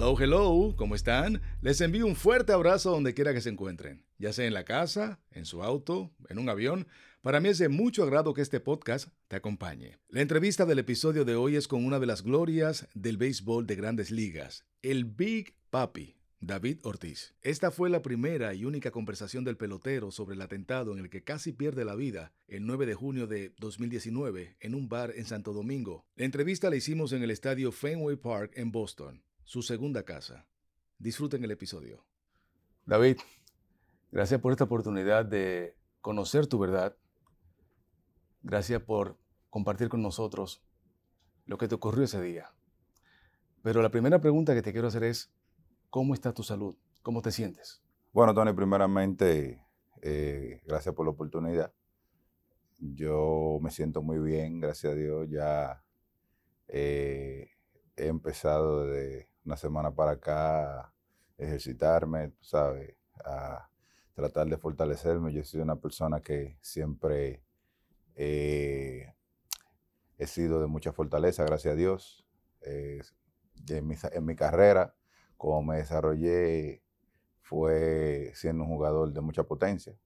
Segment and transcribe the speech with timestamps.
[0.00, 1.42] Hello, hello, ¿cómo están?
[1.60, 5.20] Les envío un fuerte abrazo donde quiera que se encuentren, ya sea en la casa,
[5.30, 6.86] en su auto, en un avión.
[7.20, 9.98] Para mí es de mucho agrado que este podcast te acompañe.
[10.08, 13.76] La entrevista del episodio de hoy es con una de las glorias del béisbol de
[13.76, 17.34] grandes ligas, el Big Papi, David Ortiz.
[17.42, 21.24] Esta fue la primera y única conversación del pelotero sobre el atentado en el que
[21.24, 25.52] casi pierde la vida el 9 de junio de 2019 en un bar en Santo
[25.52, 26.06] Domingo.
[26.16, 30.46] La entrevista la hicimos en el estadio Fenway Park en Boston, su segunda casa.
[31.00, 32.04] Disfruten el episodio.
[32.86, 33.16] David,
[34.12, 36.96] gracias por esta oportunidad de conocer tu verdad.
[38.44, 39.18] Gracias por
[39.48, 40.62] compartir con nosotros
[41.46, 42.54] lo que te ocurrió ese día.
[43.60, 45.32] Pero la primera pregunta que te quiero hacer es,
[45.90, 46.76] ¿Cómo está tu salud?
[47.02, 47.82] ¿Cómo te sientes?
[48.12, 49.66] Bueno, Tony, primeramente,
[50.00, 51.74] eh, gracias por la oportunidad.
[52.78, 55.28] Yo me siento muy bien, gracias a Dios.
[55.28, 55.82] Ya
[56.68, 57.48] eh,
[57.96, 60.94] he empezado de una semana para acá
[61.36, 62.94] ejercitarme, ¿sabes?
[63.24, 63.68] A
[64.14, 65.32] tratar de fortalecerme.
[65.32, 67.42] Yo soy una persona que siempre
[68.14, 69.12] he
[70.24, 72.24] sido de mucha fortaleza, gracias a Dios.
[72.62, 74.94] en mi carrera
[75.36, 76.84] como me desarrollé
[77.40, 79.98] fue siendo un jugador de mucha potencia.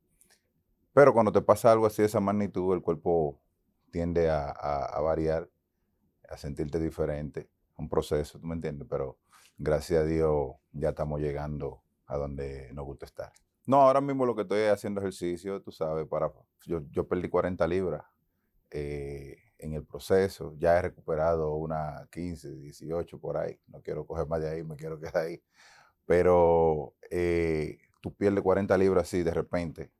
[0.95, 3.43] Pero cuando te pasa algo así de esa magnitud, el cuerpo
[3.91, 5.51] tiende a, variar,
[6.31, 7.51] a sentirte diferente.
[7.77, 8.87] Un proceso, ¿tú me entiendes?
[8.89, 9.19] Pero
[9.59, 13.33] gracias a Dios ya estamos llegando a donde nos gusta estar.
[13.67, 16.31] No, ahora mismo lo que estoy haciendo ejercicio, tú sabes, para
[16.67, 18.05] yo, yo perdí 40 libras.
[18.71, 20.55] Eh, en el proceso.
[20.59, 23.59] Ya he recuperado una 15, 18 por ahí.
[23.69, 25.43] No quiero coger más de ahí, me quiero quedar ahí.
[26.07, 29.91] Pero eh, tú pierdes 40 libras así de repente.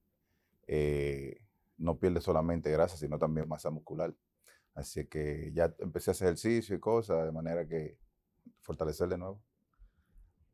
[0.67, 1.41] Eh,
[1.79, 4.15] no pierdes solamente grasa, sino también masa muscular.
[4.75, 7.99] Así que ya empecé a hacer ejercicio y cosas de manera que
[8.61, 9.43] fortalecer de nuevo.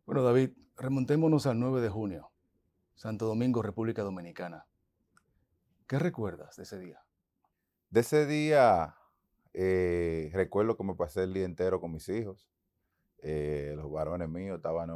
[0.04, 2.30] Bueno, David, remontémonos al 9 de junio,
[2.94, 4.66] Santo Domingo, República Dominicana.
[5.86, 7.02] ¿Qué recuerdas de ese día?
[7.88, 8.94] De ese día
[9.52, 12.48] eh, recuerdo que me pasé el día entero con mis hijos.
[13.18, 14.90] Eh, los varones míos estaban,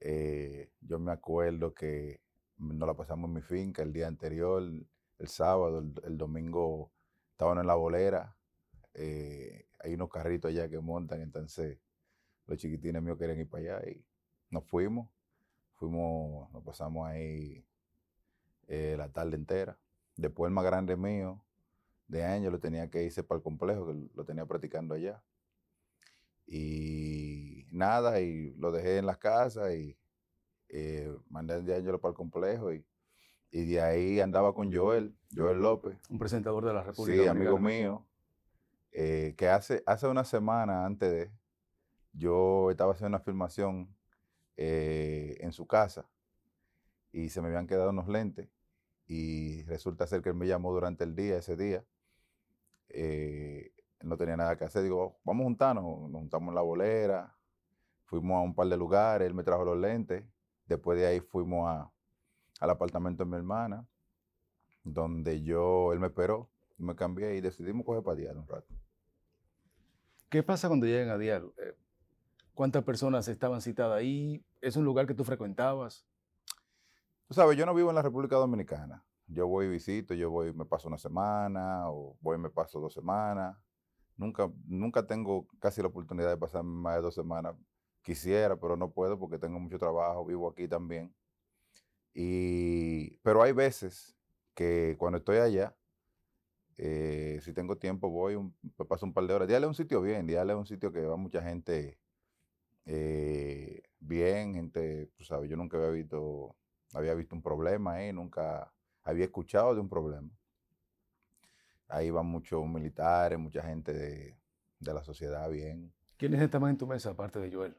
[0.00, 2.20] eh, yo me acuerdo que
[2.58, 4.62] nos la pasamos en mi finca el día anterior,
[5.18, 6.92] el sábado, el, domingo
[7.34, 8.36] estaban en la bolera.
[8.94, 11.78] hay unos carritos allá que montan, entonces
[12.46, 14.04] los chiquitines míos querían ir para allá y
[14.50, 15.08] nos fuimos.
[15.74, 17.66] Fuimos, nos pasamos ahí
[18.68, 19.78] la tarde entera.
[20.16, 21.44] Después el más grande mío,
[22.06, 25.22] de años lo tenía que irse para el complejo, que lo tenía practicando allá.
[26.46, 29.98] Y nada, y lo dejé en la casa y
[30.68, 32.84] eh, mandé de año para el complejo y,
[33.54, 35.96] y, de ahí andaba con Joel, Joel López.
[36.10, 37.22] Un presentador de la República.
[37.22, 38.04] Sí, amigo mío,
[38.90, 41.30] eh, que hace, hace una semana antes de,
[42.12, 43.94] yo estaba haciendo una filmación
[44.56, 46.08] eh, en su casa
[47.12, 48.48] y se me habían quedado unos lentes
[49.06, 51.84] y resulta ser que él me llamó durante el día, ese día,
[52.88, 53.72] eh,
[54.02, 54.82] no tenía nada que hacer.
[54.82, 56.10] Digo, vamos a juntarnos.
[56.10, 57.36] Nos juntamos en la bolera,
[58.04, 60.24] fuimos a un par de lugares, él me trajo los lentes.
[60.66, 61.93] Después de ahí fuimos a,
[62.60, 63.86] al apartamento de mi hermana,
[64.82, 68.74] donde yo, él me esperó, me cambié y decidimos coger para Dial un rato.
[70.28, 71.52] ¿Qué pasa cuando llegan a Dial?
[71.58, 71.76] Eh,
[72.54, 74.44] ¿Cuántas personas estaban citadas ahí?
[74.60, 76.06] ¿Es un lugar que tú frecuentabas?
[77.26, 79.04] Tú sabes, yo no vivo en la República Dominicana.
[79.26, 82.78] Yo voy y visito, yo voy, me paso una semana, o voy y me paso
[82.78, 83.56] dos semanas.
[84.16, 87.56] Nunca, nunca tengo casi la oportunidad de pasar más de dos semanas.
[88.02, 91.12] Quisiera, pero no puedo porque tengo mucho trabajo, vivo aquí también.
[92.14, 94.16] Y, pero hay veces
[94.54, 95.76] que cuando estoy allá,
[96.76, 99.48] eh, si tengo tiempo, voy, me paso un par de horas.
[99.48, 101.98] Díale un sitio bien, díale un sitio que va mucha gente
[102.86, 106.54] eh, bien, gente, tú sabes, yo nunca había visto,
[106.92, 110.30] había visto un problema ahí, nunca había escuchado de un problema.
[111.88, 114.36] Ahí van muchos militares, mucha gente de,
[114.80, 115.92] la sociedad bien.
[116.16, 117.76] ¿Quiénes estaban en tu mesa aparte de Joel?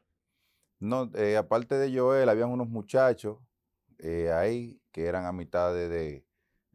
[0.78, 3.38] No, eh, aparte de Joel, habían unos muchachos
[3.98, 6.24] eh, ahí que eran a mitad de,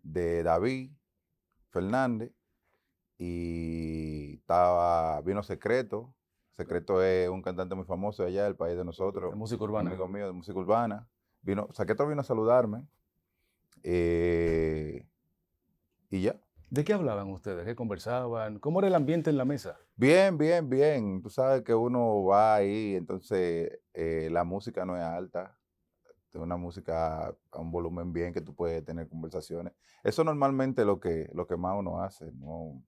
[0.04, 0.92] David
[1.70, 2.32] Fernández
[3.18, 6.14] y estaba, vino Secreto.
[6.52, 9.32] Secreto es un cantante muy famoso allá del país de nosotros.
[9.32, 9.90] De música urbana.
[9.92, 11.08] Amigo mío de música urbana.
[11.42, 12.88] Vino, Secreto vino a saludarme
[13.84, 15.08] eh,
[16.10, 16.40] y ya.
[16.70, 17.66] ¿De qué hablaban ustedes?
[17.66, 18.60] ¿Qué conversaban?
[18.60, 19.78] ¿Cómo era el ambiente en la mesa?
[19.96, 21.22] Bien, bien, bien.
[21.22, 25.58] Tú sabes que uno va ahí, entonces eh, la música no es alta.
[26.39, 29.74] Es una música a un volumen bien que tú puedes tener conversaciones.
[30.04, 32.81] Eso normalmente es lo que, lo que más uno hace, ¿no?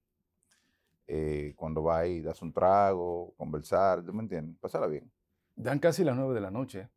[1.08, 4.58] Eh, cuando va ahí, das un trago, conversar, ¿tú me entiendes?
[4.60, 5.12] Pásala bien.
[5.56, 6.90] Dan casi las nueve de la noche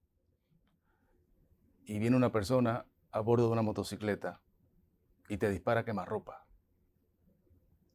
[1.84, 4.40] y viene una persona a bordo de una motocicleta
[5.28, 6.46] y te dispara a quemarropa.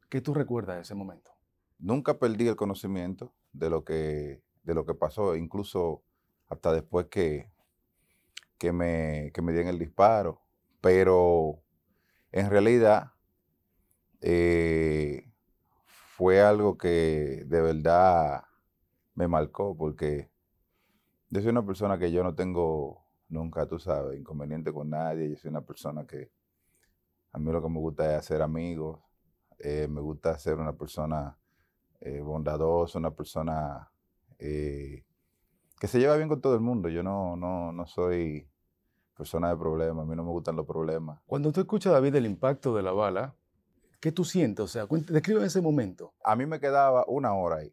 [0.09, 1.31] ¿Qué tú recuerdas de ese momento?
[1.79, 6.03] Nunca perdí el conocimiento de lo que, de lo que pasó, incluso
[6.49, 7.49] hasta después que,
[8.61, 10.39] que, me, que me dieron el disparo.
[10.81, 11.63] Pero
[12.31, 13.13] en realidad
[14.21, 15.31] eh,
[16.15, 18.43] fue algo que de verdad
[19.15, 20.29] me marcó, porque
[21.31, 25.27] yo soy una persona que yo no tengo nunca, tú sabes, inconveniente con nadie.
[25.27, 26.31] Yo soy una persona que
[27.31, 28.99] a mí lo que me gusta es hacer amigos,
[29.57, 31.35] eh, me gusta ser una persona
[31.99, 33.87] eh, bondadosa, una persona
[34.37, 36.89] que se lleva bien con todo el mundo.
[36.89, 38.50] Yo no, no, no soy
[39.21, 41.19] persona de problemas, a mí no me gustan los problemas.
[41.27, 43.35] Cuando tú escuchas, David, el impacto de la bala,
[43.99, 44.65] ¿qué tú sientes?
[44.65, 46.13] O sea, describe ese momento.
[46.23, 47.71] A mí me quedaba una hora ahí,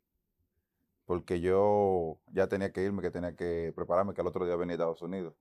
[1.06, 4.74] porque yo ya tenía que irme, que tenía que prepararme, que al otro día venía
[4.74, 5.34] a Estados Unidos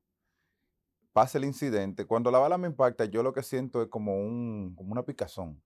[1.12, 4.75] pasa el incidente, cuando la bala me impacta, yo lo que siento es como, un,
[4.77, 5.59] como una picazón.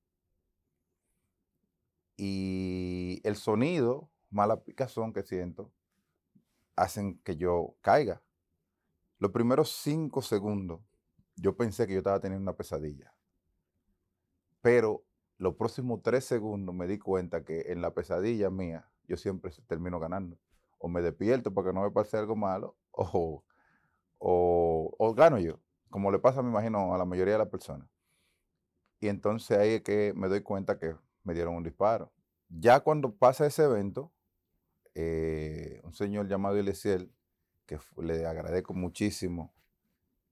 [2.15, 5.69] Y el sonido, mala picazón que siento,
[6.77, 8.21] hacen que yo caiga.
[9.21, 10.81] Los primeros cinco segundos,
[11.35, 13.13] yo pensé que yo estaba teniendo una pesadilla.
[14.61, 15.05] Pero
[15.37, 19.99] los próximos tres segundos me di cuenta que en la pesadilla mía, yo siempre termino
[19.99, 20.39] ganando.
[20.79, 23.43] O me despierto para que no me pase algo malo, o
[24.23, 25.59] o, gano yo,
[25.91, 27.87] como le pasa, me imagino, a la mayoría de las personas.
[28.99, 32.11] Y entonces ahí es que me doy cuenta que me dieron un disparo.
[32.49, 34.11] Ya cuando pasa ese evento,
[34.95, 37.11] eh, un señor llamado Elisiel,
[37.79, 39.53] que le agradezco muchísimo,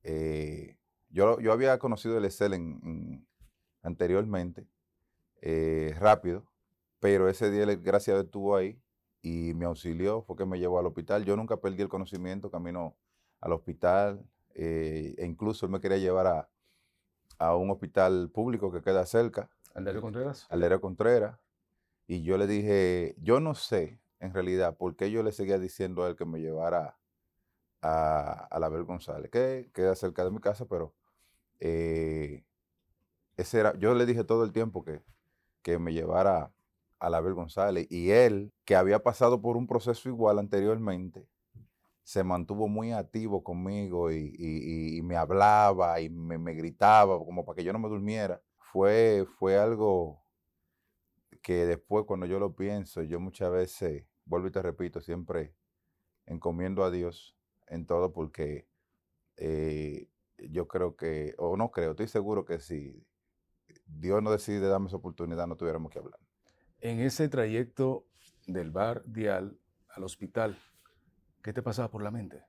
[0.03, 0.77] eh,
[1.09, 3.27] yo, yo había conocido a Elisiel en,
[3.81, 4.68] anteriormente,
[5.41, 6.45] eh, rápido,
[7.00, 8.81] pero ese día, gracias a estuvo ahí
[9.21, 11.25] y me auxilió, fue que me llevó al hospital.
[11.25, 12.95] Yo nunca perdí el conocimiento, camino
[13.42, 16.50] al hospital, eh, e incluso él me quería llevar a,
[17.56, 19.50] un hospital público que queda cerca.
[19.74, 20.45] ¿Al Contreras?
[20.50, 21.39] Al Contreras.
[22.06, 26.03] Y yo le dije, yo no sé en realidad por qué yo le seguía diciendo
[26.03, 26.99] a él que me llevara
[27.81, 30.94] a, a la Bel González, que queda cerca de mi casa, pero
[31.60, 32.44] eh,
[33.38, 35.02] ese era, yo le dije todo el tiempo que,
[35.62, 36.52] que me llevara
[37.00, 37.88] a la Bel González.
[37.90, 41.28] Y él, que había pasado por un proceso igual anteriormente,
[42.04, 47.74] se mantuvo muy activo conmigo y, me hablaba y me, gritaba como para que yo
[47.74, 48.42] no me durmiera.
[48.58, 50.22] Fue, fue algo
[51.42, 55.56] que después cuando yo lo pienso, yo muchas veces, vuelvo y te repito, siempre
[56.26, 57.38] encomiendo a Dios
[57.69, 58.68] en todo porque
[59.38, 63.06] eh, yo creo que, o no creo, estoy seguro que si
[63.86, 66.19] Dios no decide darme esa oportunidad, no tuviéramos que hablar.
[66.81, 68.06] En ese trayecto
[68.48, 69.57] del bar Dial
[69.89, 70.57] al hospital,
[71.42, 72.44] ¿Qué te pasaba por la mente?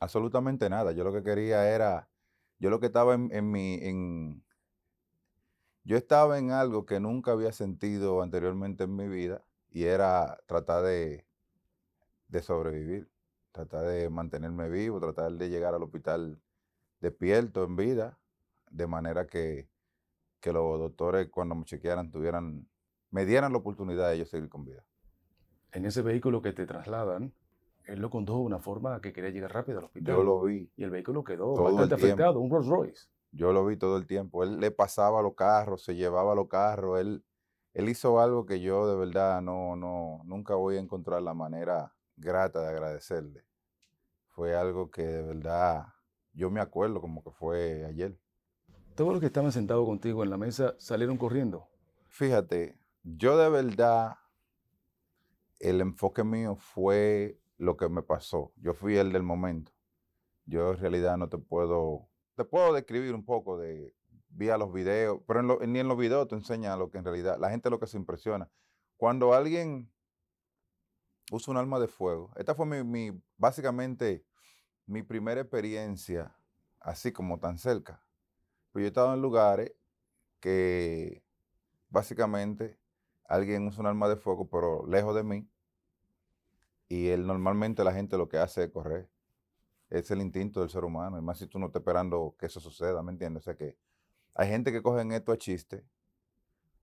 [0.00, 0.92] Absolutamente nada.
[0.92, 2.08] Yo lo que quería era,
[2.58, 4.44] yo lo que estaba en, mi, en,
[5.84, 10.84] yo estaba en algo que nunca había sentido anteriormente en mi vida y era tratar
[10.84, 11.26] de,
[12.28, 13.08] de sobrevivir,
[13.52, 16.40] tratar de mantenerme vivo, tratar de llegar al hospital
[17.00, 18.18] despierto, en vida,
[18.70, 19.68] de manera que,
[20.40, 22.68] que los doctores cuando me chequearan tuvieran,
[23.10, 24.84] me dieran la oportunidad de ellos seguir con vida.
[25.72, 27.32] En ese vehículo que te trasladan,
[27.84, 30.16] él lo condujo de una forma que quería llegar rápido al hospital.
[30.16, 30.70] Yo lo vi.
[30.76, 33.08] Y el vehículo quedó bastante afectado, un Rolls Royce.
[33.32, 34.42] Yo lo vi todo el tiempo.
[34.42, 37.00] Él le pasaba los carros, se llevaba los carros.
[37.00, 37.24] Él,
[37.74, 41.94] él hizo algo que yo de verdad no, no, nunca voy a encontrar la manera
[42.18, 43.44] grata de agradecerle.
[44.28, 45.86] Fue algo que de verdad
[46.32, 48.18] yo me acuerdo como que fue ayer.
[48.94, 51.68] Todos los que estaban sentados contigo en la mesa salieron corriendo.
[52.08, 54.16] Fíjate, yo de verdad,
[55.58, 58.52] el enfoque mío fue lo que me pasó.
[58.56, 59.72] Yo fui el del momento.
[60.46, 63.94] Yo en realidad no te puedo, te puedo describir un poco de,
[64.30, 67.50] vía los videos, pero ni en los videos te enseña lo que en realidad, la
[67.50, 68.50] gente lo que se impresiona.
[68.96, 69.90] Cuando alguien
[71.30, 74.24] usa un arma de fuego, esta fue mi, básicamente
[74.86, 76.34] mi primera experiencia
[76.80, 78.02] así como tan cerca.
[78.72, 79.72] Pues yo he estado en lugares
[80.40, 81.22] que
[81.90, 82.78] básicamente
[83.24, 85.48] alguien usa un arma de fuego, pero lejos de mí,
[86.88, 89.08] y él, normalmente la gente lo que hace es correr.
[89.90, 91.18] Es el instinto del ser humano.
[91.18, 93.42] Y más si tú no estás esperando que eso suceda, ¿me entiendes?
[93.42, 93.76] O sea que
[94.34, 95.84] hay gente que cogen esto a chiste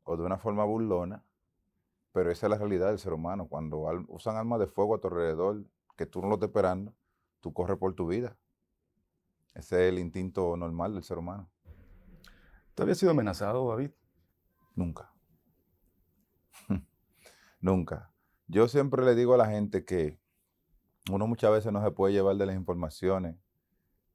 [0.03, 1.23] o de una forma burlona,
[2.15, 3.45] pero esa es la realidad del ser humano.
[3.50, 5.65] Cuando usan armas de fuego a tu alrededor,
[5.98, 6.95] que tú no lo estás esperando,
[7.41, 8.38] tú corres por tu vida.
[9.53, 11.51] Ese es el instinto normal del ser humano.
[12.74, 13.91] ¿Tú habías sido amenazado, David?
[14.75, 15.12] Nunca.
[17.60, 18.13] Nunca.
[18.48, 20.17] Yo siempre le digo a la gente que
[21.12, 23.36] uno muchas veces no se puede llevar de las informaciones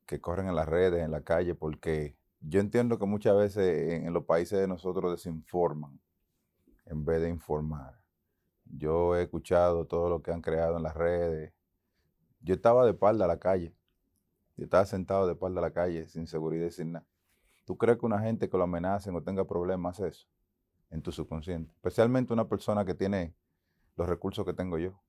[0.07, 4.11] que corren en las redes, en la calle, porque yo entiendo que muchas veces en,
[4.15, 6.01] los países de nosotros desinforman
[6.87, 8.01] en vez de informar.
[8.65, 11.53] Yo he escuchado todo lo que han creado en las redes.
[12.41, 13.75] Yo estaba de espalda a la calle.
[14.57, 17.07] Yo estaba sentado de espalda a la calle, sin seguridad y sin nada.
[17.65, 20.29] ¿Tú crees que una gente que lo amenacen o tenga problemas hace eso
[20.91, 21.73] en tu subconsciente?
[21.75, 23.35] Especialmente una persona que tiene
[23.97, 25.01] los recursos que tengo yo.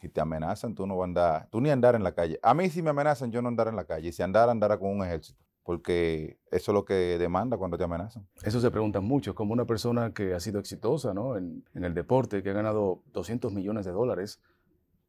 [0.00, 2.38] Si te amenazan, tú no vas a andar, tú ni andar en la calle.
[2.42, 4.08] A mí si me amenazan, yo no andar en la calle.
[4.08, 5.45] Y si andar, andará con un ejército.
[5.66, 8.26] Porque eso es lo que demanda cuando te amenazan.
[8.42, 9.34] Eso se pregunta mucho.
[9.34, 11.36] Como una persona que ha sido exitosa ¿no?
[11.36, 14.40] en, en el deporte, que ha ganado 200 millones de dólares,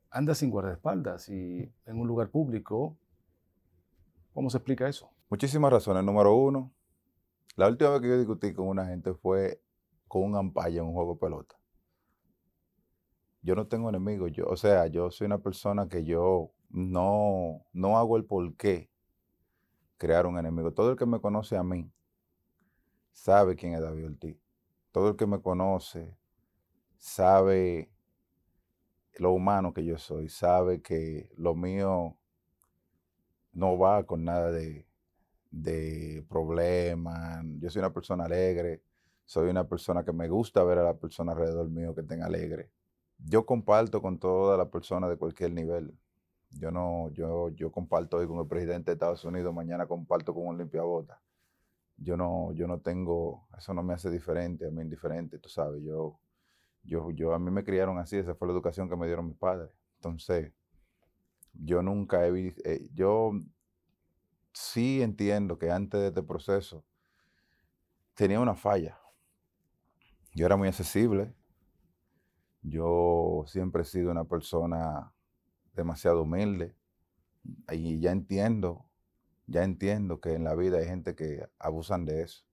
[0.09, 2.97] anda sin guardaespaldas y en un lugar público.
[4.33, 5.11] ¿Cómo se explica eso?
[5.29, 6.03] Muchísimas razones.
[6.03, 6.73] Número uno,
[7.55, 9.61] la última vez que yo discutí con una gente fue
[10.07, 11.55] con un ampalla en un juego de pelota
[13.47, 14.33] yo no tengo enemigos.
[14.33, 18.89] Yo, o sea, yo soy una persona que yo no, no hago el por qué
[19.97, 20.73] crear un enemigo.
[20.73, 21.91] Todo el que me conoce a mí
[23.11, 24.37] sabe quién es David Ortiz.
[24.91, 26.17] Todo el que me conoce
[26.97, 27.91] sabe
[29.15, 32.17] lo humano que yo soy, sabe que lo mío
[33.53, 34.87] no va con nada de,
[35.51, 37.43] de problemas.
[37.59, 38.83] Yo soy una persona alegre,
[39.25, 42.71] soy una persona que me gusta ver a la persona alrededor mío que tenga alegre
[43.19, 45.97] yo comparto con todas las personas de cualquier nivel.
[46.51, 50.47] Yo no, yo, yo comparto hoy con el presidente de Estados Unidos, mañana comparto con
[50.47, 51.21] un limpiabota.
[51.97, 55.83] Yo no, yo no tengo, eso no me hace diferente, a mí indiferente, tú sabes,
[55.83, 56.19] yo,
[56.83, 59.37] yo, yo, a mí me criaron así, esa fue la educación que me dieron mis
[59.37, 59.71] padres.
[59.95, 60.53] Entonces,
[61.53, 63.31] yo nunca he visto, eh, yo
[64.53, 66.85] sí entiendo que antes de este proceso
[68.13, 68.97] tenía una falla.
[70.33, 71.33] Yo era muy accesible,
[72.61, 75.13] yo siempre he sido una persona
[75.77, 76.75] demasiado humilde
[77.71, 78.85] y ya entiendo,
[79.45, 82.43] ya entiendo que en la vida hay gente que abusan de eso.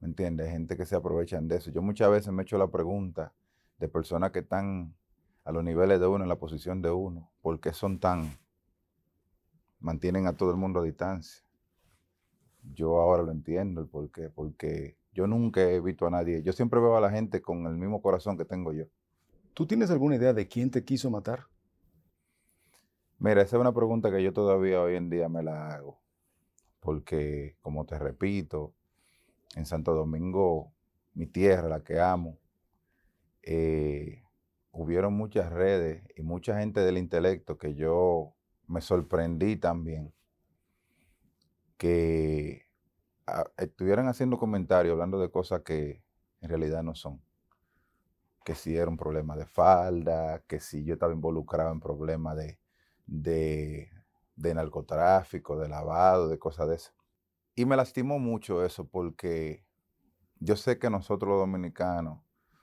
[0.00, 0.46] ¿Me entiendes?
[0.46, 1.70] Hay gente que se aprovechan de eso.
[1.70, 3.34] Yo muchas veces me he hecho la pregunta
[3.78, 4.94] de personas que están
[5.44, 8.30] a los niveles de uno, en la posición de uno, ¿por qué son tan,
[9.78, 11.44] mantienen a todo el mundo a distancia?
[12.72, 16.54] Yo ahora lo entiendo el por qué, porque yo nunca he visto a nadie, yo
[16.54, 18.84] siempre veo a la gente con el mismo corazón que tengo yo.
[19.52, 21.46] ¿Tú tienes alguna idea de quién te quiso matar?
[23.24, 25.98] Mira, esa es una pregunta que yo todavía hoy en día me la hago.
[26.78, 28.74] Porque, como te repito,
[29.56, 30.74] en Santo Domingo,
[31.14, 32.38] mi tierra, la que amo,
[33.40, 34.22] eh,
[34.72, 38.34] hubieron muchas redes y mucha gente del intelecto que yo
[38.66, 40.12] me sorprendí también
[41.78, 42.66] que
[43.26, 46.02] ah, estuvieran haciendo comentarios hablando de cosas que
[46.42, 47.22] en realidad no son
[48.44, 52.58] que si era un problema de falda, que si yo estaba involucrado en problemas de,
[53.06, 53.90] de,
[54.36, 56.92] narcotráfico, de lavado, de cosas de eso.
[57.54, 59.64] Y me lastimó mucho eso porque
[60.40, 62.20] yo sé que nosotros los dominicanos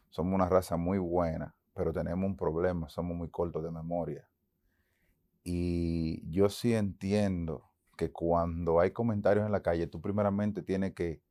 [0.10, 4.27] somos una raza muy buena, pero tenemos un problema, somos muy cortos de memoria.
[5.43, 11.21] Y yo sí entiendo que cuando hay comentarios en la calle, tú primeramente tienes que,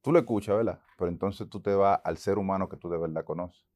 [0.00, 0.80] tú lo escuchas, ¿verdad?
[0.96, 3.71] Pero entonces tú te vas al ser humano que tú de verdad conoces.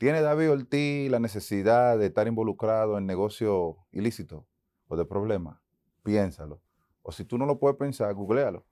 [0.00, 4.46] ¿Tiene David Ortiz la necesidad de estar involucrado en negocio ilícito
[4.88, 5.60] o de problemas?
[6.02, 6.62] Piénsalo.
[7.02, 8.64] O si tú no lo puedes pensar, googlealo.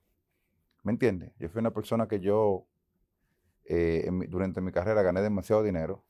[0.85, 1.35] ¿Me entiendes?
[1.39, 2.67] Yo fui una persona que yo
[3.67, 6.03] eh, durante mi carrera gané demasiado dinero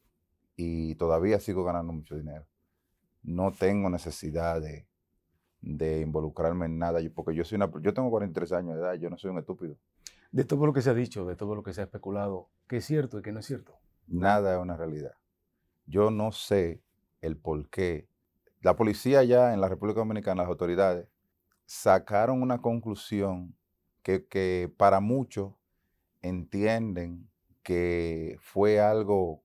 [0.54, 2.46] y todavía sigo ganando mucho dinero.
[3.24, 4.86] No tengo necesidad de,
[6.00, 9.18] involucrarme en nada, porque yo soy una, yo tengo 43 años de edad, yo no
[9.18, 9.78] soy un estúpido.
[10.30, 12.76] De todo lo que se ha dicho, de todo lo que se ha especulado, ¿qué
[12.76, 13.80] es cierto y qué no es cierto?
[14.08, 15.14] Nada es una realidad.
[15.86, 16.82] Yo no sé
[17.20, 18.08] el por qué.
[18.62, 21.08] La policía ya en la República Dominicana, las autoridades,
[21.66, 23.54] sacaron una conclusión
[24.02, 25.52] que, para muchos
[26.22, 27.28] entienden
[27.62, 29.42] que fue algo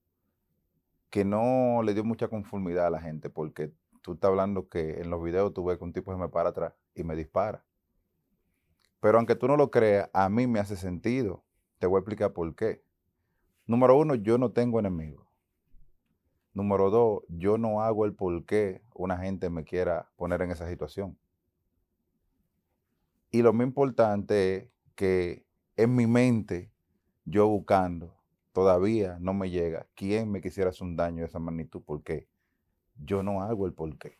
[1.09, 5.09] que no le dio mucha conformidad a la gente, porque tú estás hablando que en
[5.09, 7.65] los videos tú ves que un tipo se me para atrás y me dispara.
[9.01, 11.43] Pero aunque tú no lo creas, a mí me hace sentido.
[11.77, 12.81] Te voy a explicar por qué.
[13.65, 15.25] Número uno, yo no tengo enemigos.
[16.53, 20.67] Número dos, yo no hago el por qué una gente me quiera poner en esa
[20.67, 21.17] situación.
[23.31, 25.45] Y lo más importante es que
[25.77, 26.71] en mi mente,
[27.25, 28.13] yo buscando,
[28.51, 32.27] todavía no me llega quién me quisiera hacer un daño de esa magnitud, porque
[32.97, 34.19] yo no hago el por qué.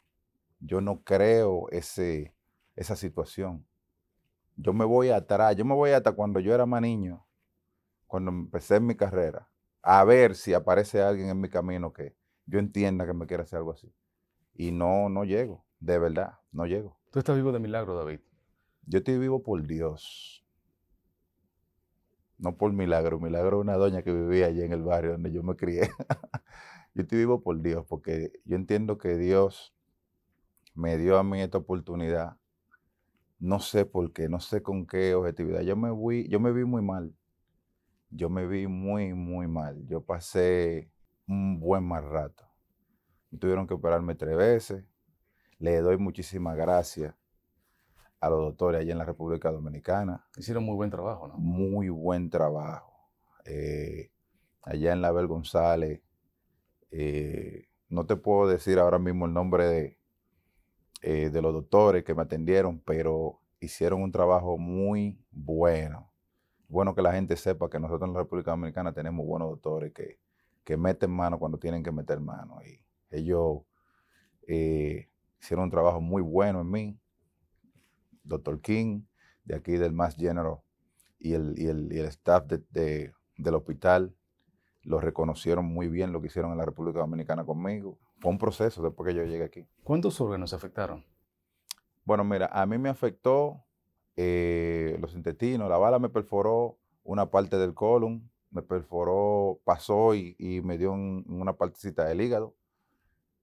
[0.61, 2.33] Yo no creo ese,
[2.77, 3.67] esa situación.
[4.55, 7.25] Yo me voy atrás, yo me voy hasta cuando yo era más niño
[8.13, 9.49] cuando empecé mi carrera,
[9.81, 12.15] a ver si aparece alguien en mi camino que
[12.45, 13.91] yo entienda que me quiere hacer algo así.
[14.53, 16.99] y no, no llego, de verdad, no llego.
[17.09, 18.19] Tú estás vivo de milagro, David.
[18.85, 20.45] Yo estoy vivo por Dios.
[22.37, 23.19] No por milagro.
[23.19, 25.89] Milagro es una doña que vivía allí en el barrio donde yo me crié.
[26.93, 29.73] yo estoy vivo por Dios, porque yo entiendo que Dios
[30.75, 32.37] me dio a mí esta oportunidad.
[33.39, 35.61] No sé por qué, no sé con qué objetividad.
[35.61, 37.15] Yo me vi, yo me vi muy mal.
[38.15, 39.85] Yo me vi muy, muy mal.
[39.87, 40.91] Yo pasé
[41.27, 42.43] un buen mal rato.
[43.39, 44.85] Tuvieron que operarme tres veces.
[45.57, 47.15] Le doy muchísimas gracias
[48.19, 50.25] a los doctores allá en la República Dominicana.
[50.37, 51.37] Hicieron muy buen trabajo, ¿no?
[51.37, 53.09] Muy buen trabajo.
[53.45, 54.11] Eh,
[54.61, 56.01] allá en la Bel González,
[56.91, 59.97] eh, no te puedo decir ahora mismo el nombre de,
[61.01, 66.12] eh, de los doctores que me atendieron, pero hicieron un trabajo muy bueno.
[66.73, 70.19] Bueno que la gente sepa que nosotros en la República Dominicana tenemos buenos doctores que,
[70.63, 72.57] que meten mano cuando tienen que meter mano.
[72.65, 72.83] Y
[73.15, 73.59] ellos
[74.47, 76.99] hicieron un trabajo muy bueno en mí
[78.23, 78.59] Dr.
[78.59, 79.03] King,
[79.43, 80.61] de aquí del Mass General,
[81.19, 84.15] y el, el, staff del hospital
[84.81, 87.99] lo reconocieron muy bien lo que hicieron en la República Dominicana conmigo.
[88.17, 89.67] Fue un proceso después que yo llegué aquí.
[89.83, 91.05] ¿Cuántos órganos afectaron?
[92.03, 93.63] Bueno, mira, a mí me afectó
[94.15, 100.35] eh, los intestinos, la bala me perforó una parte del colon, me perforó, pasó y,
[100.63, 102.55] me dio una partecita del hígado,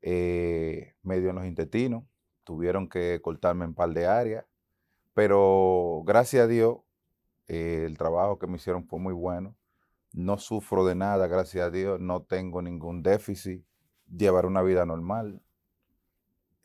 [0.03, 2.05] eh, me dio en los intestinos,
[2.45, 4.45] tuvieron que cortarme en par de áreas,
[5.15, 6.79] pero gracias a Dios,
[7.49, 9.57] eh, el trabajo que me hicieron fue muy bueno.
[10.13, 12.01] No sufro de nada, gracias a Dios.
[12.01, 13.65] No tengo ningún déficit.
[14.09, 15.43] Llevar una vida normal.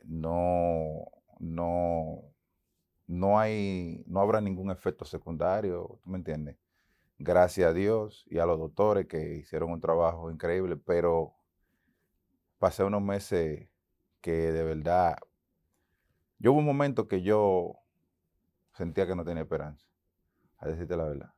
[0.04, 1.08] No,
[1.40, 2.22] no,
[3.08, 6.58] no hay, no habrá ningún efecto secundario, ¿tú me entiendes?
[7.18, 11.36] Gracias a Dios y a los doctores que hicieron un trabajo increíble, pero
[12.58, 13.70] pasé unos meses
[14.22, 15.18] que de verdad,
[16.40, 17.78] yo hubo un momento que yo
[18.74, 19.88] sentía que no tenía esperanza,
[20.58, 21.34] a decirte la verdad.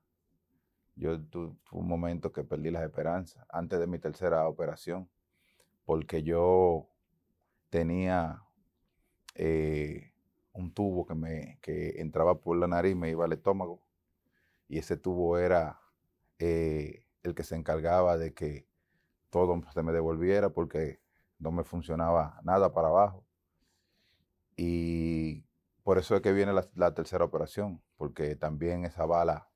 [0.95, 5.09] Yo tuve un momento que perdí las esperanzas antes de mi tercera operación,
[5.85, 6.89] porque yo
[7.69, 8.41] tenía
[9.35, 10.13] eh,
[10.57, 13.81] un tubo que, me, que entraba por la nariz y me iba al estómago,
[14.67, 15.79] y ese tubo era
[16.39, 18.67] eh, el que se encargaba de que
[19.29, 20.99] todo se me devolviera porque
[21.39, 23.25] no me funcionaba nada para abajo.
[24.55, 25.45] Y
[25.83, 29.49] por eso es que viene la, tercera operación, porque también esa bala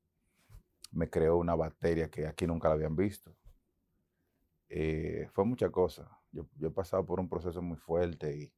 [0.92, 3.36] me creó una bacteria que aquí nunca la habían visto.
[4.70, 6.20] Eh, fue mucha cosa.
[6.32, 8.54] Yo, he pasado por un proceso muy fuerte y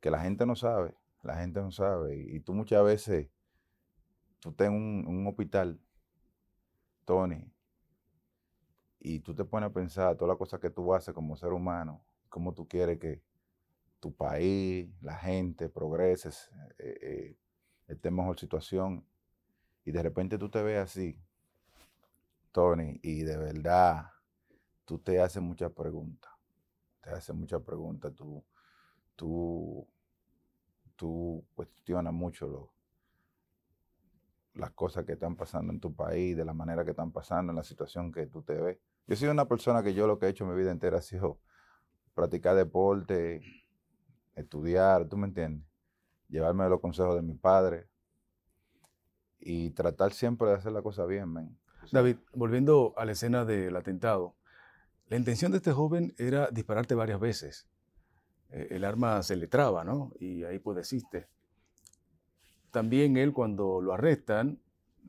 [0.00, 2.16] que la gente no sabe, la gente no sabe.
[2.16, 3.28] Y, tú muchas veces,
[4.40, 5.80] tú estás en un, hospital,
[7.04, 7.52] Tony,
[9.00, 12.04] y tú te pones a pensar todas las cosas que tú haces como ser humano,
[12.28, 13.22] cómo tú quieres que,
[14.02, 17.36] tu país, la gente, progreses, eh, eh,
[17.86, 19.06] esté en mejor situación.
[19.84, 21.22] Y de repente tú te ves así,
[22.50, 24.10] Tony, y de verdad
[24.84, 26.32] tú te haces muchas preguntas.
[27.00, 28.12] Te haces muchas preguntas.
[28.12, 28.44] Tú,
[29.14, 29.86] tú,
[30.96, 32.72] tú cuestionas mucho lo,
[34.54, 37.56] las cosas que están pasando en tu país, de la manera que están pasando, en
[37.56, 38.78] la situación que tú te ves.
[39.06, 41.38] Yo soy una persona que yo lo que he hecho mi vida entera ha sido
[42.14, 43.42] practicar deporte,
[44.34, 45.66] estudiar, ¿tú me entiendes?
[46.28, 47.88] Llevarme los consejos de mi padre
[49.38, 51.58] y tratar siempre de hacer la cosa bien, man.
[51.90, 54.36] David, volviendo a la escena del atentado,
[55.08, 57.68] la intención de este joven era dispararte varias veces.
[58.52, 60.12] Eh, el arma se le traba, ¿no?
[60.20, 61.28] Y ahí pues desiste.
[62.70, 64.60] También él, cuando lo arrestan,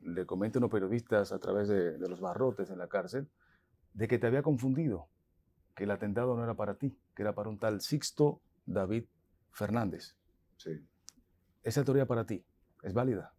[0.02, 3.28] le comenta a unos periodistas a través de, de los barrotes en la cárcel,
[3.94, 5.08] de que te había confundido,
[5.74, 9.04] que el atentado no era para ti, que era para un tal Sixto David
[9.52, 10.16] Fernández.
[10.56, 10.84] Sí.
[11.62, 12.44] ¿Esa teoría para ti
[12.82, 13.32] es válida?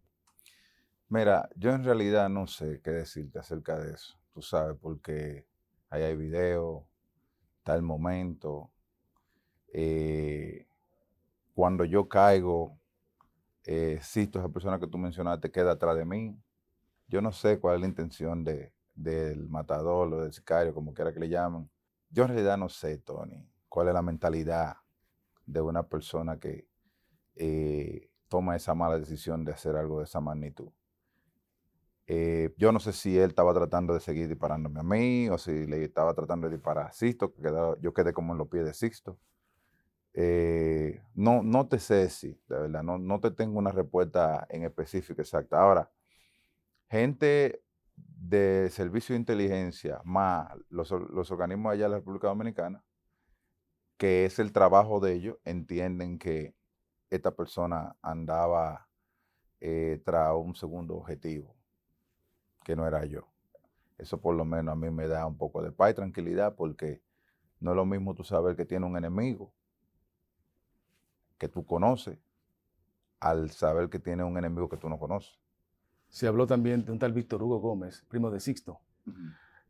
[1.10, 5.46] Mira, yo en realidad no sé qué decirte acerca de eso, tú sabes, porque
[5.89, 6.88] ahí hay video,
[7.74, 8.72] el momento.
[9.77, 10.67] Eh,
[11.53, 12.79] cuando yo caigo,
[13.65, 16.41] eh, esa persona que tú mencionaste, queda atrás de mí.
[17.09, 21.13] Yo no sé cuál es la intención de, del matador o del sicario, como quiera
[21.13, 21.69] que le llamen.
[22.09, 24.77] Yo en realidad no sé, Tony, cuál es la mentalidad
[25.45, 26.69] de una persona que
[27.35, 30.69] eh, toma esa mala decisión de hacer algo de esa magnitud.
[32.07, 35.67] Eh, yo no sé si él estaba tratando de seguir disparándome a mí o si
[35.67, 38.73] le estaba tratando de disparar a Sixto, que yo quedé como en los pies de
[38.73, 39.19] Sixto.
[40.17, 44.63] Eh, no, no te sé si, de verdad, no, no te tengo una respuesta en
[44.63, 45.60] específico exacta.
[45.62, 45.91] Ahora,
[46.89, 47.62] gente
[47.95, 52.84] de servicio de inteligencia más los, los organismos allá de la República Dominicana
[53.97, 56.56] que es el trabajo de ellos, entienden que
[57.10, 58.88] esta persona andaba
[59.62, 61.56] eh, tras un segundo objetivo,
[62.63, 63.28] que no era yo.
[63.97, 67.01] Eso por lo menos a mí me da un poco de paz y tranquilidad porque
[67.60, 69.54] no es lo mismo tú saber que tiene un enemigo
[71.38, 72.17] que tú conoces
[73.19, 75.39] al saber que tiene un enemigo que tú no conoces.
[76.10, 78.80] Se habló también de un tal Víctor Hugo Gómez, primo de Sixto.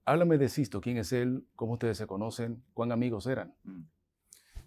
[0.04, 3.56] Háblame de Sixto, quién es él, cómo ustedes se conocen, cuán amigos eran.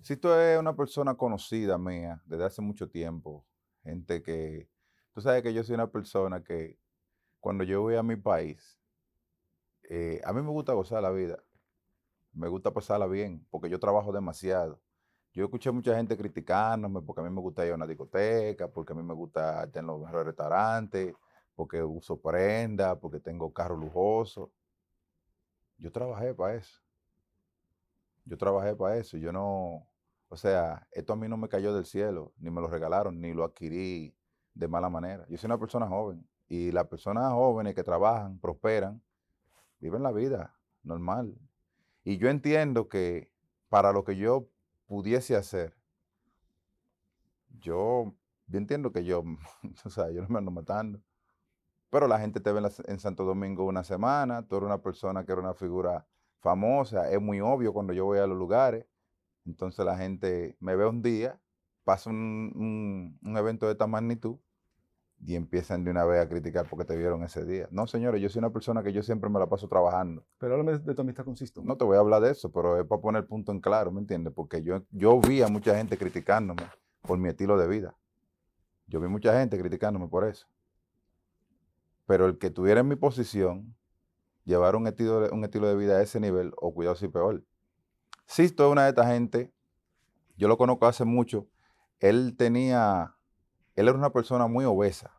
[0.01, 3.45] Sixto es una persona conocida mía desde hace mucho tiempo.
[3.83, 4.69] Gente que,
[5.15, 6.79] tú sabes que yo soy una persona que
[7.41, 8.79] cuando yo voy a mi país,
[9.89, 11.39] eh, a mí me gusta gozar la vida,
[12.33, 14.81] me gusta pasarla bien, porque yo trabajo demasiado.
[15.33, 18.93] Yo escuché mucha gente criticándome porque a mí me gusta ir a una discoteca, porque
[18.93, 21.15] a mí me gusta estar en los mejores restaurantes,
[21.55, 24.51] porque uso prenda, porque tengo carro lujoso.
[25.77, 26.81] Yo trabajé para eso.
[28.25, 29.17] Yo trabajé para eso.
[29.17, 29.87] Yo no,
[30.29, 33.33] o sea, esto a mí no me cayó del cielo, ni me lo regalaron, ni
[33.33, 34.15] lo adquirí
[34.55, 35.25] de mala manera.
[35.29, 39.03] Yo soy una persona joven y las personas jóvenes que trabajan, prosperan,
[39.79, 41.35] viven la vida normal.
[42.05, 43.31] Y yo entiendo que
[43.69, 44.49] para lo que yo
[44.89, 45.77] pudiese hacer,
[47.61, 48.15] yo,
[48.49, 49.23] yo entiendo que yo,
[49.85, 51.01] o sea, yo no me ando matando.
[51.91, 55.33] Pero la gente te ve en Santo Domingo una semana, tú eres una persona que
[55.33, 56.07] era una figura
[56.41, 58.87] famosa, es muy obvio cuando yo voy a los lugares.
[59.47, 61.41] Entonces la gente me ve un día,
[61.85, 64.39] pasa un, un evento de esta magnitud
[65.21, 67.69] y empiezan de una vez a criticar porque te vieron ese día.
[67.71, 70.25] No, señores, yo soy una persona que yo siempre me la paso trabajando.
[70.39, 71.63] Pero háblame de tu amistad con Sisto.
[71.65, 73.91] No te voy a hablar de eso, pero es para poner el punto en claro,
[73.91, 74.33] ¿me entiendes?
[74.33, 76.63] Porque yo, yo vi a mucha gente criticándome
[77.03, 77.97] por mi estilo de vida.
[78.87, 80.47] Yo vi mucha gente criticándome por eso.
[82.07, 83.75] Pero el que tuviera en mi posición,
[84.45, 87.45] llevar un estilo, un estilo de vida a ese nivel, o cuidado si peor.
[88.25, 89.53] Sisto es una de estas gente,
[90.37, 91.49] yo lo conozco hace mucho,
[91.99, 93.18] él tenía
[93.79, 95.13] él era una persona muy obesa.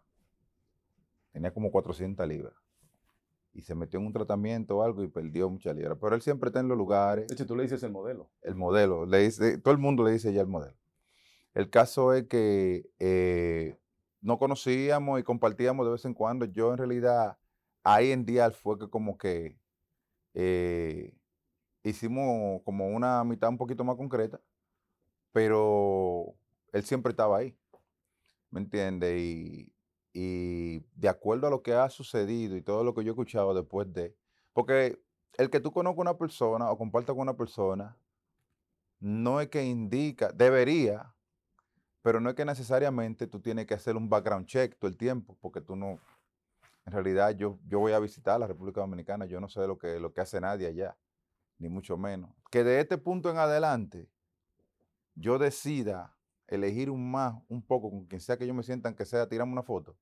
[1.31, 2.53] Tenía como 400 libras.
[3.53, 5.97] Y se metió en un tratamiento o algo y perdió muchas libras.
[6.01, 7.27] Pero él siempre está en los lugares.
[7.29, 8.29] De hecho, tú le dices el modelo.
[8.41, 9.05] El modelo.
[9.05, 10.75] Le dice, todo el mundo le dice ya el modelo.
[11.53, 13.79] El caso es que eh,
[14.19, 16.43] no conocíamos y compartíamos de vez en cuando.
[16.43, 17.37] Yo en realidad,
[17.83, 19.57] ahí en día fue que como que
[20.33, 21.13] eh,
[21.83, 24.41] hicimos como una mitad un poquito más concreta,
[25.31, 26.35] pero
[26.73, 27.58] él siempre estaba ahí.
[28.51, 29.19] ¿Me entiendes?
[29.19, 29.73] Y,
[30.13, 33.53] y de acuerdo a lo que ha sucedido y todo lo que yo he escuchado
[33.53, 34.15] después de,
[34.53, 35.01] porque
[35.37, 37.97] el que tú conozcas una persona o compartas con una persona,
[38.99, 41.13] no es que indica, debería,
[42.01, 45.37] pero no es que necesariamente tú tienes que hacer un background check todo el tiempo,
[45.39, 45.99] porque tú no,
[46.85, 49.99] en realidad yo, yo voy a visitar la República Dominicana, yo no sé lo que,
[49.99, 50.97] lo que hace nadie allá,
[51.57, 52.31] ni mucho menos.
[52.51, 54.09] Que de este punto en adelante
[55.15, 56.17] yo decida
[56.49, 59.53] elegir un más, un poco, con quien sea que yo me sienta, que sea tirarme
[59.53, 59.95] una foto,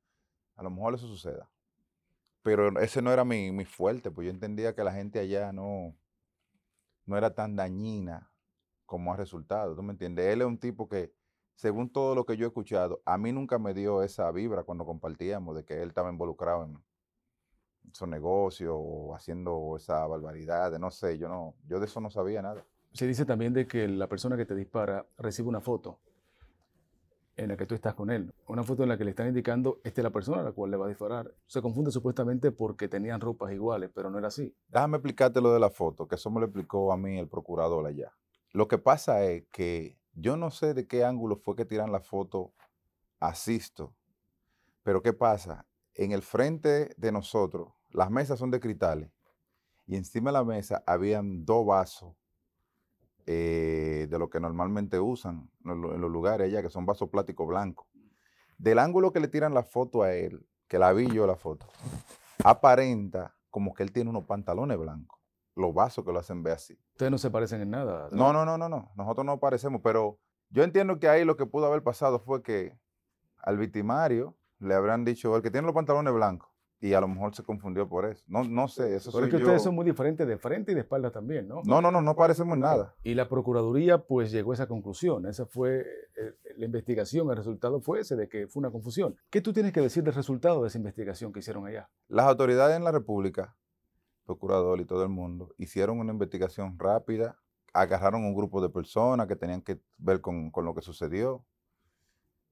[0.56, 1.50] a lo mejor eso suceda.
[2.42, 5.96] Pero ese no era mi, mi fuerte, pues yo entendía que la gente allá no,
[7.06, 8.32] no era tan dañina
[8.86, 9.76] como ha resultado.
[9.76, 10.26] ¿Tú me entiendes?
[10.28, 11.14] Él es un tipo que,
[11.56, 14.86] según todo lo que yo he escuchado, a mí nunca me dio esa vibra cuando
[14.86, 16.78] compartíamos de que él estaba involucrado en
[17.92, 22.10] su negocio o haciendo esa barbaridad, de no sé, yo no, yo de eso no
[22.10, 22.66] sabía nada.
[22.94, 26.00] Se dice también de que la persona que te dispara recibe una foto
[27.38, 28.34] en la que tú estás con él.
[28.47, 30.71] Una foto en la que le están indicando, esta es la persona a la cual
[30.71, 31.32] le va a disparar.
[31.45, 34.54] Se confunde supuestamente porque tenían ropas iguales, pero no era así.
[34.67, 37.86] Déjame explicarte lo de la foto, que eso me lo explicó a mí el procurador
[37.86, 38.12] allá.
[38.52, 42.00] Lo que pasa es que yo no sé de qué ángulo fue que tiran la
[42.00, 42.54] foto
[43.19, 43.93] a Sisto,
[44.82, 45.67] pero ¿qué pasa?
[45.93, 49.12] En el frente de nosotros, las mesas son de cristales
[49.86, 52.15] y encima de la mesa habían dos vasos
[53.30, 57.86] eh, de lo que normalmente usan en los lugares allá, que son vasos plásticos blancos.
[58.58, 61.68] Del ángulo que le tiran la foto a él, que la vi yo la foto,
[62.44, 65.20] aparenta como que él tiene unos pantalones blancos.
[65.56, 66.80] Los vasos que lo hacen ver así.
[66.92, 68.08] Ustedes no se parecen en nada.
[68.12, 68.92] No, no, no, no, no.
[68.96, 72.78] Nosotros no parecemos, pero yo entiendo que ahí lo que pudo haber pasado fue que
[73.40, 77.34] al victimario le habrán dicho, el que tiene los pantalones blancos, y a lo mejor
[77.36, 78.24] se confundió por eso.
[78.28, 80.82] No, no sé, eso Pero es que ustedes son muy diferentes de frente y de
[80.82, 81.62] espalda también, ¿no?
[81.66, 82.94] No, no, no, no parecemos nada.
[83.04, 85.26] Y la Procuraduría pues llegó a esa conclusión.
[85.26, 89.16] Esa fue eh, la investigación, el resultado fue ese de que fue una confusión.
[89.30, 91.90] ¿Qué tú tienes que decir del resultado de esa investigación que hicieron allá?
[92.10, 93.56] Las autoridades en la República,
[94.26, 97.40] procurador y todo el mundo, hicieron una investigación rápida,
[97.74, 101.44] agarraron un grupo de personas que tenían que ver con, con lo que sucedió.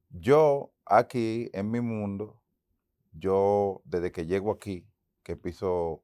[0.09, 2.41] Yo aquí en mi mundo
[3.17, 4.87] yo desde que llego aquí,
[5.23, 6.03] que piso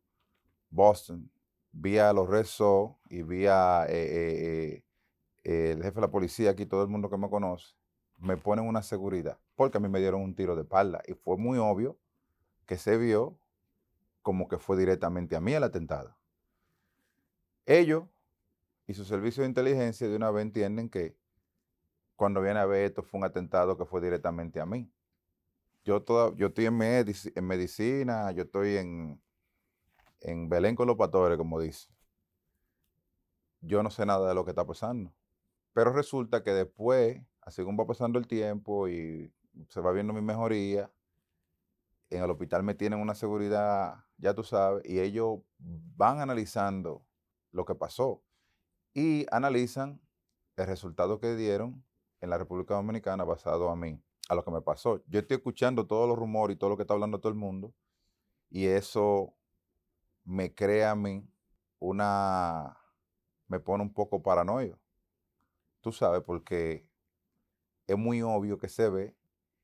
[0.69, 1.32] Boston,
[1.71, 2.45] vi a los Red
[3.10, 4.84] y vi a eh,
[5.43, 7.76] eh, el jefe de la policía, aquí todo el mundo que me conoce,
[8.17, 11.38] me ponen una seguridad, porque a mí me dieron un tiro de espalda y fue
[11.38, 11.97] muy obvio
[12.65, 13.38] que se vio
[14.21, 16.15] como que fue directamente a mí el atentado.
[17.65, 18.06] Ellos
[18.88, 21.17] y su servicio de inteligencia de una vez entienden que
[22.15, 24.91] cuando viene a ver esto fue un atentado que fue directamente a mí.
[25.84, 26.04] Yo,
[26.36, 29.22] yo estoy en, en medicina, yo estoy en,
[30.22, 31.89] en Belén con los patores, como dice.
[33.62, 35.13] Yo no sé nada de lo que está pasando.
[35.74, 39.34] Pero resulta que después, según va pasando el tiempo y
[39.70, 40.91] se va viendo mi mejoría,
[42.10, 47.06] en el hospital me tienen una seguridad, ya tú sabes, y ellos van analizando
[47.52, 48.22] lo que pasó
[48.94, 50.02] y analizan
[50.58, 51.84] el resultado que dieron
[52.20, 55.04] en la República Dominicana basado a mí, a lo que me pasó.
[55.08, 57.74] Yo estoy escuchando todos los rumores y todo lo que está hablando todo el mundo
[58.50, 59.36] y eso
[60.24, 61.30] me crea a mí
[61.80, 62.78] una,
[63.50, 64.80] me pone un poco paranoico.
[65.82, 66.88] Tú sabes, porque
[67.88, 69.17] es muy obvio que se ve,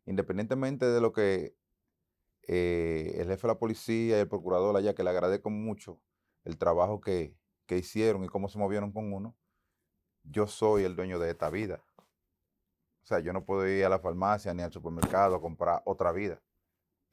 [0.05, 1.55] independientemente de lo que
[2.41, 6.01] eh, el jefe de la policía y el procurador allá, que le agradezco mucho
[6.43, 9.33] el trabajo que, que hicieron y cómo se movieron con uno,
[10.23, 11.86] yo soy el dueño de esta vida.
[13.07, 16.11] O sea, yo no puedo ir a la farmacia ni al supermercado a comprar otra
[16.11, 16.41] vida.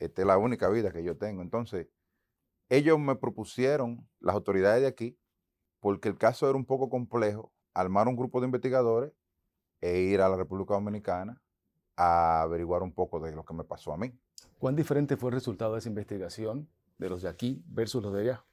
[0.01, 1.41] Esta es la única vida que yo tengo.
[1.41, 1.87] Entonces,
[2.69, 5.17] ellos me propusieron, las autoridades de aquí,
[5.79, 9.13] porque el caso era un poco complejo, armar un grupo de investigadores
[9.81, 11.41] e ir a la República Dominicana
[11.95, 14.19] a averiguar un poco de lo que me pasó a mí.
[14.59, 18.23] ¿Cuán diferente fue el resultado de esa investigación de los de aquí versus los de
[18.23, 18.45] allá?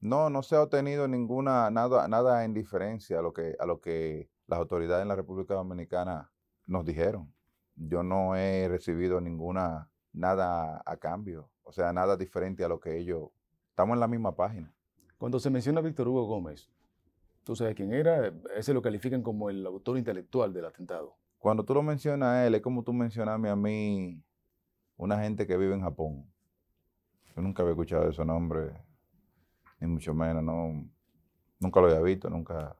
[0.00, 3.82] No, no se ha obtenido ninguna, nada, nada en diferencia a lo, que, a lo
[3.82, 6.31] que las autoridades en la República Dominicana
[6.66, 7.32] nos dijeron.
[7.76, 12.98] Yo no he recibido ninguna, nada a cambio, o sea, nada diferente a lo que
[12.98, 13.30] ellos,
[13.70, 14.72] estamos en la misma página.
[15.16, 16.70] Cuando se menciona a Víctor Hugo Gómez,
[17.44, 18.32] ¿tú sabes quién era?
[18.56, 21.16] Ese lo califican como el autor intelectual del atentado.
[21.38, 24.22] Cuando tú lo mencionas a él, es como tú mencionarme a mí
[24.96, 26.30] una gente que vive en Japón.
[27.34, 28.74] Yo nunca había escuchado ese nombre,
[29.80, 30.88] ni mucho menos, no,
[31.58, 32.76] nunca lo había visto, nunca,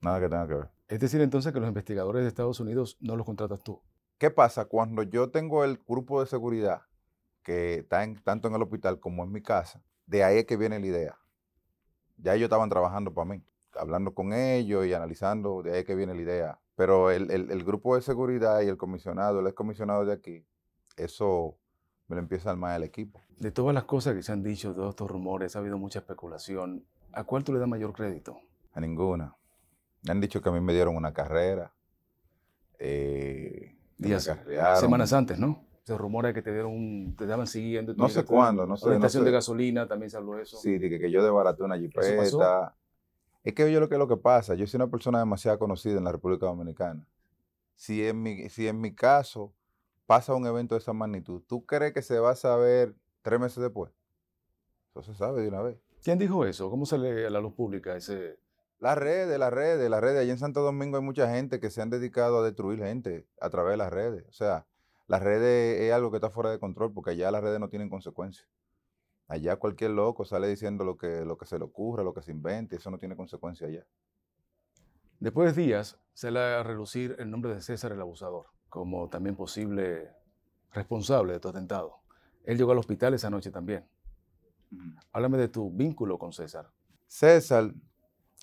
[0.00, 0.77] nada que tenga que ver.
[0.88, 3.82] Es decir, entonces que los investigadores de Estados Unidos no los contratas tú.
[4.16, 4.64] ¿Qué pasa?
[4.64, 6.82] Cuando yo tengo el grupo de seguridad
[7.42, 10.80] que está tanto en el hospital como en mi casa, de ahí es que viene
[10.80, 11.18] la idea.
[12.16, 15.94] Ya ellos estaban trabajando para mí, hablando con ellos y analizando, de ahí es que
[15.94, 16.60] viene la idea.
[16.74, 20.46] Pero el, el, grupo de seguridad y el comisionado, el excomisionado de aquí,
[20.96, 21.58] eso
[22.06, 23.20] me lo empieza a armar el equipo.
[23.38, 25.98] De todas las cosas que se han dicho, de todos estos rumores, ha habido mucha
[25.98, 26.86] especulación.
[27.12, 28.38] ¿A cuál tú le das mayor crédito?
[28.72, 29.37] A ninguna.
[30.02, 31.72] Me han dicho que a mí me dieron una carrera.
[32.78, 34.30] Eh, Días,
[34.78, 35.64] semanas antes, ¿no?
[35.82, 37.94] Se rumora que te dieron un, te daban siguiendo.
[37.94, 38.88] No sé cuándo, no sé.
[38.90, 40.56] La estación de gasolina también se habló eso.
[40.58, 42.74] Sí, que, que yo desbaraté una jipeta.
[43.42, 45.96] Es que yo lo que es lo que pasa, yo soy una persona demasiado conocida
[45.96, 47.06] en la República Dominicana.
[47.74, 49.54] Si en mi, si en mi caso
[50.06, 53.62] pasa un evento de esa magnitud, ¿tú crees que se va a saber tres meses
[53.62, 53.90] después?
[54.90, 55.78] Eso se sabe de una vez.
[56.02, 56.68] ¿Quién dijo eso?
[56.70, 58.38] ¿Cómo sale a la luz pública ese,
[58.80, 60.20] las redes, las redes, las redes.
[60.20, 63.50] Allí en Santo Domingo hay mucha gente que se han dedicado a destruir gente a
[63.50, 64.24] través de las redes.
[64.28, 64.66] O sea,
[65.06, 67.88] las redes es algo que está fuera de control porque allá las redes no tienen
[67.88, 68.48] consecuencias.
[69.26, 72.30] Allá cualquier loco sale diciendo lo que, lo que se le ocurre, lo que se
[72.30, 73.86] invente, eso no tiene consecuencia allá.
[75.20, 79.36] Después de días, se le a relucir el nombre de César el abusador, como también
[79.36, 80.10] posible
[80.72, 81.96] responsable de tu atentado.
[82.44, 83.84] Él llegó al hospital esa noche también.
[85.12, 86.70] Háblame de tu vínculo con César.
[87.06, 87.72] César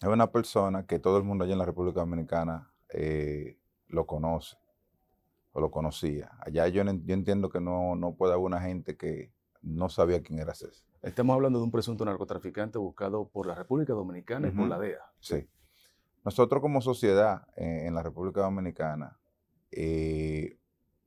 [0.02, 4.58] es una persona que todo el mundo allá en la República Dominicana eh, lo conoce
[5.54, 6.32] o lo conocía.
[6.42, 9.32] Allá yo, yo entiendo que no, no puede haber una gente que
[9.62, 10.86] no sabía quién era César.
[11.02, 15.00] Estamos hablando de un presunto narcotraficante buscado por la República Dominicana y por la DEA.
[15.20, 15.48] Sí.
[16.24, 19.18] Nosotros como sociedad eh, en la República Dominicana
[19.72, 20.58] eh,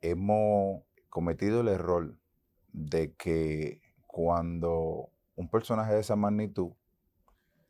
[0.00, 2.16] hemos cometido el error
[2.72, 6.72] de que cuando un personaje de esa magnitud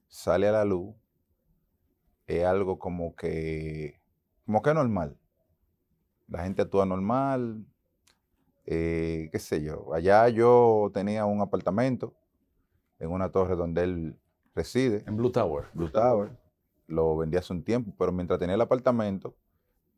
[0.08, 0.94] sale a la luz,
[2.28, 4.00] es algo como que,
[4.44, 5.16] como que normal.
[6.28, 7.66] La gente actúa normal,
[8.66, 9.94] eh, qué sé yo.
[9.94, 12.14] Allá yo tenía un apartamento
[12.98, 14.20] en una torre donde él
[14.54, 15.04] reside.
[15.06, 15.68] En Blue Tower.
[15.72, 16.30] Blue Tower.
[16.86, 19.34] Lo vendí hace un tiempo, pero mientras tenía el apartamento,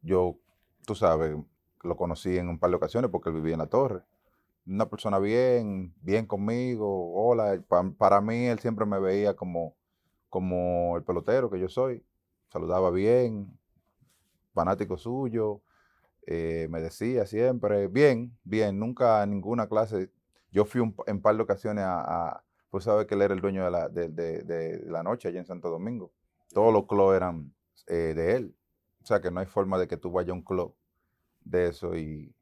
[0.00, 0.38] yo,
[0.86, 1.36] tú sabes,
[1.82, 4.02] lo conocí en un par de ocasiones porque él vivía en la torre.
[4.66, 7.60] Una persona bien, bien conmigo, hola.
[7.98, 9.74] para mí él siempre me veía como,
[10.28, 12.04] como el pelotero que yo soy
[12.50, 13.58] saludaba bien,
[14.52, 15.62] fanático suyo,
[16.26, 20.10] eh, me decía siempre, bien, bien, nunca ninguna clase.
[20.52, 23.64] Yo fui un, en par de ocasiones a, pues sabe que él era el dueño
[23.64, 26.12] de la, de, la noche allá en Santo Domingo.
[26.52, 27.52] Todos los clubs eran
[27.86, 28.56] eh, de él.
[29.02, 30.74] O sea, que no hay forma de que tú vayas a un club
[31.42, 32.34] de eso y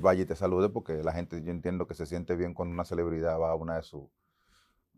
[0.00, 2.84] vaya y te salude porque la gente, yo entiendo que se siente bien cuando una
[2.84, 4.10] celebridad va a una de, su,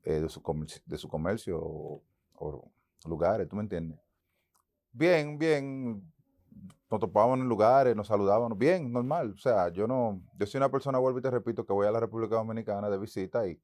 [0.02, 2.02] eh, de, su, comercio, de su comercio o,
[2.34, 2.70] o
[3.06, 4.00] lugares, ¿tú me entiendes?
[4.92, 6.02] Bien, bien,
[6.90, 9.32] nos topábamos en lugares, nos saludábamos, bien, normal.
[9.32, 11.90] O sea, yo no, yo soy una persona, vuelvo y te repito, que voy a
[11.90, 13.60] la República Dominicana de visita y,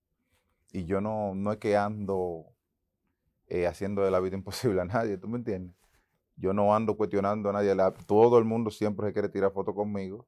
[0.73, 2.47] y yo no, no es que ando
[3.49, 5.75] eh, haciendo de la vida imposible a nadie, ¿tú me entiendes?
[6.37, 7.75] Yo no ando cuestionando a nadie,
[8.07, 10.27] todo el mundo siempre se quiere tirar fotos conmigo.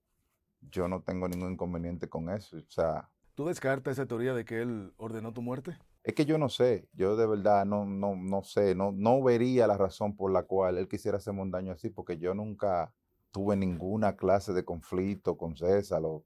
[0.63, 2.57] Yo no tengo ningún inconveniente con eso.
[2.57, 3.09] O sea,
[3.39, 5.79] ¿Tú descartas esa teoría de que él ordenó tu muerte?
[6.09, 9.67] Es que yo no sé, yo de verdad no, no, no sé, no, no vería
[9.67, 12.95] la razón por la cual él quisiera hacerme un daño así, porque yo nunca
[13.31, 16.01] tuve ninguna clase de conflicto con César.
[16.07, 16.25] O...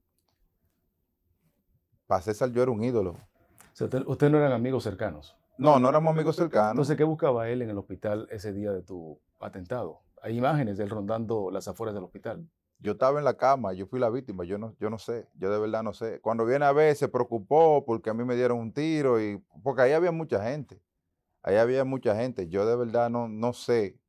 [2.06, 3.10] Para César yo era un ídolo.
[3.10, 3.18] O
[3.72, 5.36] sea, ustedes no eran amigos cercanos.
[5.58, 6.70] No, no éramos amigos cercanos.
[6.74, 10.02] Entonces, ¿qué buscaba él en el hospital ese día de tu atentado?
[10.22, 12.48] Hay imágenes de él rondando las afueras del hospital.
[12.82, 15.52] Yo estaba en la cama, yo fui la víctima, yo no, yo no sé, yo
[15.52, 16.20] de verdad no sé.
[16.20, 19.82] Cuando viene a ver, se preocupó porque a mí me dieron un tiro y porque
[19.82, 20.82] ahí había mucha gente.
[21.44, 22.48] Ahí había mucha gente.
[22.48, 24.00] Yo de verdad no, no sé,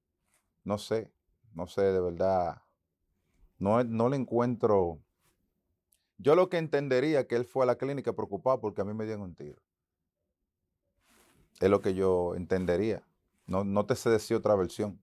[0.64, 1.12] no sé,
[1.54, 2.64] no sé, de verdad.
[3.60, 5.00] No, no le encuentro.
[6.18, 9.06] Yo lo que entendería que él fue a la clínica preocupado porque a mí me
[9.06, 9.62] dieron un tiro.
[11.60, 13.04] Es lo que yo entendería.
[13.46, 15.00] No, no te sé decir otra versión.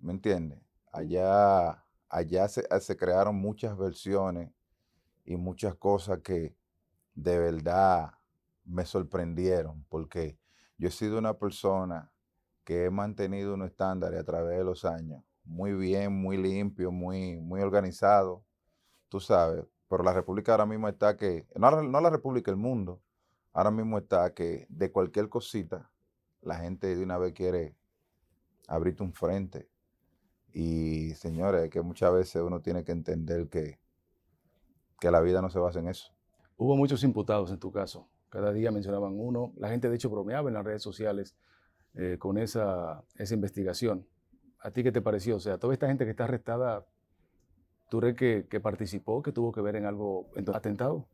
[0.00, 0.58] ¿Me entiendes?
[0.90, 4.50] Allá allá ah, se, crearon muchas versiones
[5.24, 6.54] y muchas cosas que
[7.14, 8.12] de verdad
[8.64, 10.38] me sorprendieron, porque
[10.78, 12.12] yo he sido una persona
[12.64, 17.38] que he mantenido un estándar a través de los años, muy bien, muy limpio, muy,
[17.40, 18.44] muy organizado,
[19.08, 23.00] tú sabes, pero la República ahora mismo está que, no, no la República, el mundo,
[23.52, 25.90] ahora mismo está que de cualquier cosita,
[26.42, 27.76] la gente de una vez quiere
[28.68, 29.68] abrirte un frente
[30.58, 33.78] y señores, que muchas veces uno tiene que entender que,
[34.98, 36.14] que la vida no se basa en eso.
[36.56, 38.08] Hubo muchos imputados en tu caso.
[38.30, 39.52] Cada día mencionaban uno.
[39.58, 41.36] La gente de hecho bromeaba en las redes sociales
[41.92, 44.08] eh, con esa, esa investigación.
[44.60, 45.36] ¿A ti qué te pareció?
[45.36, 46.86] O sea, toda esta gente que está arrestada,
[47.90, 51.06] ¿tú crees que, que participó, que tuvo que ver en algo, en tu atentado?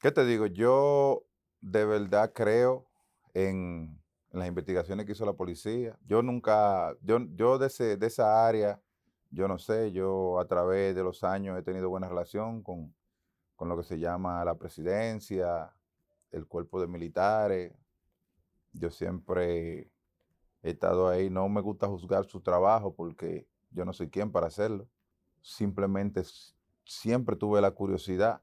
[0.00, 0.44] ¿Qué te digo?
[0.44, 1.24] Yo
[1.62, 2.90] de verdad creo
[3.32, 4.01] en,
[4.32, 5.98] en las investigaciones que hizo la policía.
[6.06, 8.80] Yo nunca, yo, yo de, ese, de esa área,
[9.30, 12.94] yo no sé, yo a través de los años he tenido buena relación con,
[13.56, 15.72] con lo que se llama la presidencia,
[16.30, 17.72] el cuerpo de militares.
[18.72, 19.90] Yo siempre
[20.62, 21.28] he estado ahí.
[21.28, 24.88] No me gusta juzgar su trabajo porque yo no soy quien para hacerlo.
[25.42, 26.22] Simplemente
[26.84, 28.40] siempre tuve la curiosidad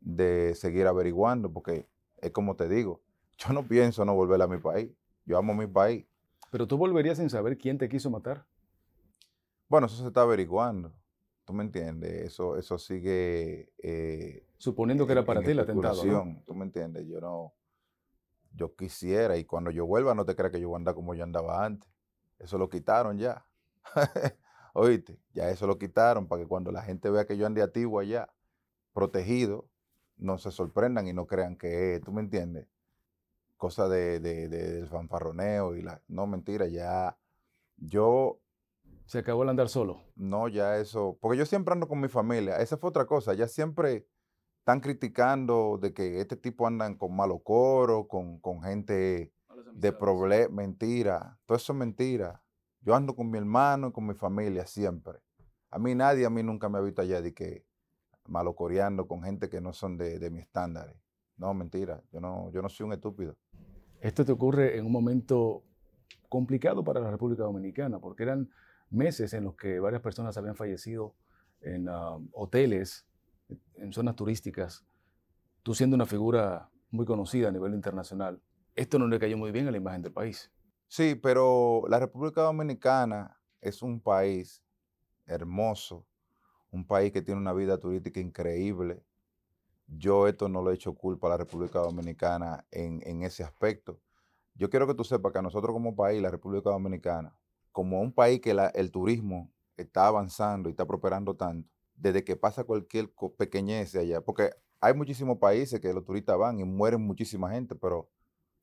[0.00, 3.00] de seguir averiguando porque es como te digo,
[3.38, 4.90] yo no pienso no volver a mi país.
[5.26, 6.06] Yo amo mi país.
[6.50, 8.46] Pero tú volverías sin saber quién te quiso matar.
[9.68, 10.92] Bueno, eso se está averiguando.
[11.44, 12.12] ¿Tú me entiendes?
[12.22, 13.72] Eso, eso sigue.
[13.78, 16.04] Eh, Suponiendo que era para ti el atentado.
[16.04, 16.42] ¿no?
[16.46, 17.06] ¿Tú me entiendes?
[17.06, 17.52] Yo no.
[18.52, 21.14] Yo quisiera, y cuando yo vuelva, no te creas que yo voy a andar como
[21.14, 21.90] yo andaba antes.
[22.38, 23.44] Eso lo quitaron ya.
[24.72, 27.98] Oíste, ya eso lo quitaron para que cuando la gente vea que yo ande activo
[27.98, 28.30] allá,
[28.92, 29.68] protegido,
[30.16, 32.66] no se sorprendan y no crean que, tú me entiendes,
[33.56, 36.02] cosa de, de, del fanfarroneo y la...
[36.08, 37.18] No, mentira, ya
[37.76, 38.40] yo...
[39.06, 40.02] Se acabó el andar solo.
[40.16, 41.16] No, ya eso...
[41.20, 42.58] Porque yo siempre ando con mi familia.
[42.58, 43.34] Esa fue otra cosa.
[43.34, 44.06] Ya siempre
[44.58, 49.32] están criticando de que este tipo andan con malo coro, con, con gente
[49.74, 50.50] de problemas.
[50.50, 51.38] Mentira.
[51.46, 52.42] Todo eso es mentira.
[52.80, 55.20] Yo ando con mi hermano y con mi familia siempre.
[55.70, 57.64] A mí nadie, a mí nunca me ha visto allá de que
[58.26, 60.96] malocoreando con gente que no son de, de mis estándares.
[61.36, 62.02] No, mentira.
[62.10, 63.36] Yo no, yo no soy un estúpido.
[64.06, 65.64] Esto te ocurre en un momento
[66.28, 68.48] complicado para la República Dominicana, porque eran
[68.88, 71.16] meses en los que varias personas habían fallecido
[71.60, 73.04] en ah, hoteles,
[73.74, 74.86] en zonas turísticas,
[75.64, 78.40] tú siendo una figura muy conocida a nivel internacional.
[78.76, 80.52] Esto no le cayó muy bien a la imagen del país.
[80.86, 84.62] Sí, pero la República Dominicana es un país
[85.26, 86.06] hermoso,
[86.70, 89.02] un país que tiene una vida turística increíble,
[89.86, 94.00] yo esto no lo he hecho culpa a la República Dominicana en, ese aspecto.
[94.54, 97.36] Yo quiero que tú sepas que nosotros como país, la República Dominicana,
[97.72, 102.64] como un país que el turismo está avanzando y está prosperando tanto, desde que pasa
[102.64, 107.74] cualquier pequeñez allá, porque hay muchísimos países que los turistas van y mueren muchísima gente,
[107.74, 108.08] pero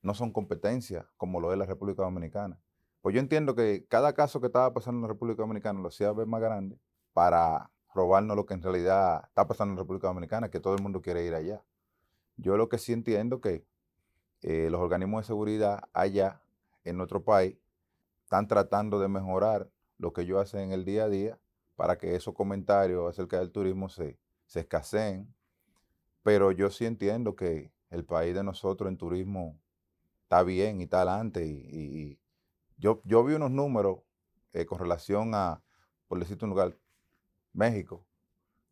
[0.01, 2.59] no son competencias como lo es la República Dominicana.
[3.01, 6.11] Pues yo entiendo que cada caso que estaba pasando en la República Dominicana lo hacía
[6.11, 6.79] ver más grande
[7.13, 10.81] para robarnos lo que en realidad está pasando en la República Dominicana, que todo el
[10.81, 11.63] mundo quiere ir allá.
[12.37, 13.65] Yo lo que sí entiendo que
[14.41, 16.41] eh, los organismos de seguridad allá
[16.83, 17.55] en nuestro país
[18.23, 21.39] están tratando de mejorar lo que ellos hacen en el día a día
[21.75, 25.33] para que esos comentarios acerca del turismo se, se escaseen.
[26.23, 29.59] Pero yo sí entiendo que el país de nosotros en turismo
[30.23, 31.45] está bien y está adelante.
[31.45, 32.19] Y,
[32.77, 33.99] yo, yo vi unos números
[34.51, 35.61] eh, con relación a,
[36.07, 36.75] por decirte un lugar,
[37.53, 38.05] México,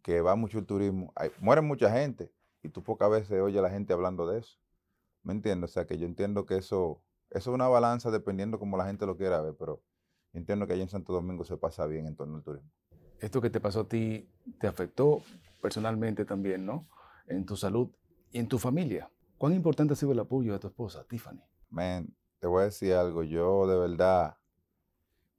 [0.01, 1.13] que va mucho el turismo.
[1.15, 2.32] Hay, muere mucha gente
[2.63, 4.57] y tú pocas veces oyes a la gente hablando de eso.
[5.23, 5.71] ¿Me entiendes?
[5.71, 9.05] O sea, que yo entiendo que eso, eso es una balanza dependiendo como la gente
[9.05, 9.82] lo quiera ver, pero
[10.34, 12.69] entiendo que allá en Santo Domingo se pasa bien en torno al turismo.
[13.19, 14.27] Esto que te pasó a ti
[14.59, 15.21] te afectó
[15.61, 16.88] personalmente también, ¿no?
[17.27, 17.89] En tu salud
[18.32, 19.11] y en tu familia.
[19.38, 21.41] ¿Cuán importante ha sido el apoyo de tu esposa, Tiffany?
[21.69, 23.23] Man, te voy a decir algo.
[23.23, 24.38] Yo de verdad,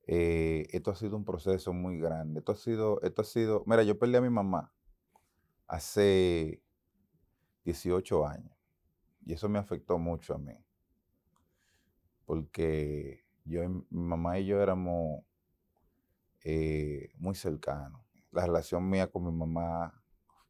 [0.06, 2.40] eh, esto ha sido un proceso muy grande.
[2.40, 4.72] Esto ha sido, esto ha sido, mira, yo perdí a mi mamá
[5.66, 6.62] hace
[7.64, 8.56] 18 años.
[9.24, 10.56] Y eso me afectó mucho a mí.
[12.24, 15.24] Porque yo, mi mamá y yo éramos
[16.44, 18.00] eh, muy cercanos.
[18.32, 20.02] La relación mía con mi mamá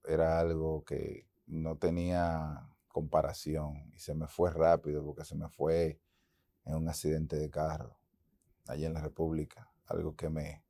[0.05, 6.01] era algo que no tenía comparación y se me fue rápido porque se me fue
[6.65, 8.02] en un accidente de carro
[8.67, 10.65] allí en la República, algo que me,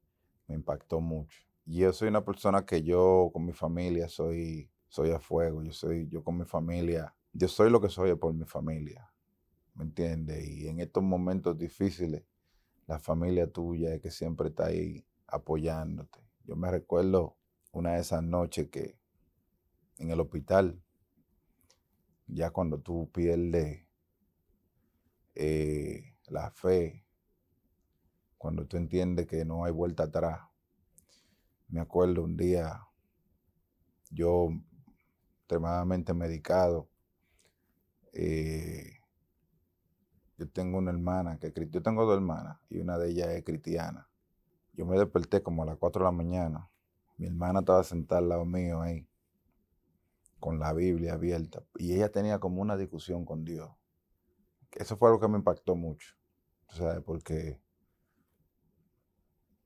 [0.46, 1.40] me impactó mucho.
[1.64, 5.72] Y yo soy una persona que yo con mi familia soy, soy a fuego, yo
[5.72, 9.10] soy, yo con mi familia yo soy lo que soy por mi familia,
[9.74, 10.46] ¿me entiendes?
[10.46, 12.24] Y en estos momentos difíciles,
[12.86, 16.20] la familia tuya es que siempre está ahí apoyándote.
[16.44, 17.36] Yo me recuerdo
[17.72, 18.98] una de esas noches que
[19.96, 20.82] en el hospital,
[22.26, 23.86] ya cuando tú pierdes
[25.34, 27.01] eh, la fe,
[28.42, 30.40] cuando tú entiendes que no hay vuelta atrás.
[31.68, 32.88] Me acuerdo un día,
[34.10, 34.48] yo
[35.38, 36.88] extremadamente medicado,
[38.12, 38.98] eh,
[40.36, 44.10] yo tengo una hermana que yo tengo dos hermanas y una de ellas es cristiana.
[44.72, 46.68] Yo me desperté como a las 4 de la mañana.
[47.18, 49.06] Mi hermana estaba sentada al lado mío ahí,
[50.40, 53.70] con la Biblia abierta, y ella tenía como una discusión con Dios.
[54.72, 56.16] Eso fue algo que me impactó mucho,
[56.70, 57.04] ¿sabes?
[57.04, 57.62] Porque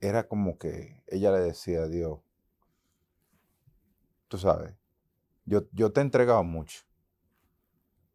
[0.00, 2.20] era como que ella le decía a Dios,
[4.28, 4.74] tú sabes,
[5.44, 6.82] yo, yo te he entregado mucho,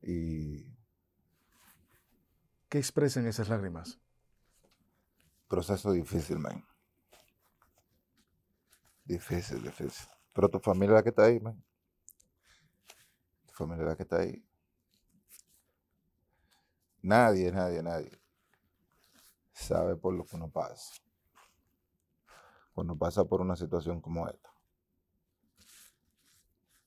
[0.02, 0.72] y
[2.72, 4.00] ¿Qué expresan esas lágrimas?
[5.50, 6.66] Proceso difícil, man.
[9.04, 10.08] Difícil, difícil.
[10.32, 11.62] Pero tu familia es la que está ahí, man.
[13.46, 14.42] Tu familia es la que está ahí.
[17.02, 18.22] Nadie, nadie, nadie
[19.52, 20.94] sabe por lo que uno pasa.
[22.82, 24.50] Cuando pasa por una situación como esta.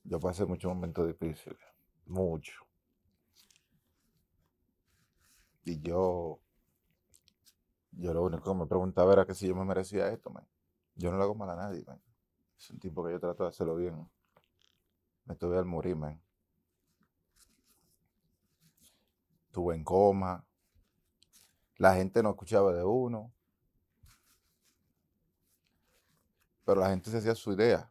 [0.03, 1.61] Yo pasé muchos momentos difíciles.
[2.07, 2.67] Mucho.
[5.63, 6.41] Y yo,
[7.93, 10.45] yo lo único que me preguntaba era que si yo me merecía esto, man.
[10.97, 12.03] Yo no le hago mal a nadie, man.
[12.59, 14.11] Es un tipo que yo trato de hacerlo bien.
[15.27, 16.21] Me tuve al morir, man.
[19.47, 20.45] Estuve en coma.
[21.77, 23.34] La gente no escuchaba de uno.
[26.65, 27.91] Pero la gente se hacía su idea.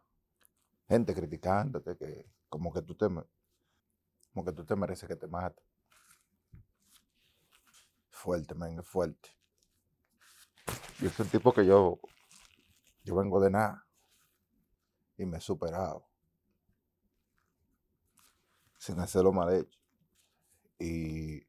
[0.88, 5.64] Gente criticándote que como que tú te, como que tú te mereces que te maten
[8.24, 9.28] fuerte, men, fuerte.
[10.98, 12.00] Yo soy un tipo que yo,
[13.04, 13.86] yo vengo de nada
[15.18, 16.06] y me he superado
[18.78, 19.78] sin hacerlo mal hecho.
[20.78, 21.46] Y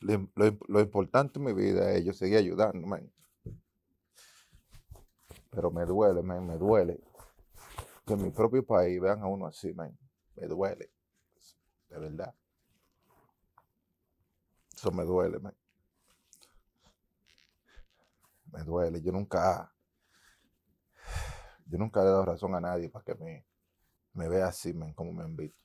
[0.00, 3.12] lo, importante en mi vida es yo seguir ayudando, men.
[5.50, 7.00] Pero me duele, men, me duele
[8.06, 9.96] que en mi propio país vean a uno así, men.
[10.36, 10.90] Me duele.
[11.88, 12.34] De verdad.
[14.74, 15.54] Eso me duele, men
[18.52, 19.00] me duele.
[19.02, 19.72] Yo nunca,
[21.66, 23.46] yo nunca le he dado razón a nadie para que me,
[24.14, 25.64] me vea así, como me han visto.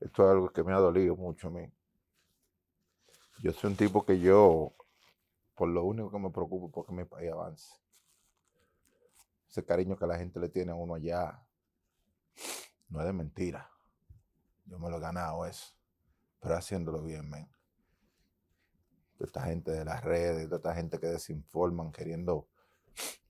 [0.00, 1.72] Esto es algo que me ha dolido mucho a mí.
[3.42, 4.74] Yo soy un tipo que yo,
[5.54, 7.85] por lo único que me preocupo, porque mi país avance.
[9.48, 11.46] Ese cariño que la gente le tiene a uno allá,
[12.88, 13.70] no es de mentira.
[14.66, 15.74] Yo me lo he ganado eso,
[16.40, 17.48] pero haciéndolo bien, men
[19.18, 22.48] de esta gente de las redes, de esta gente que desinforman, queriendo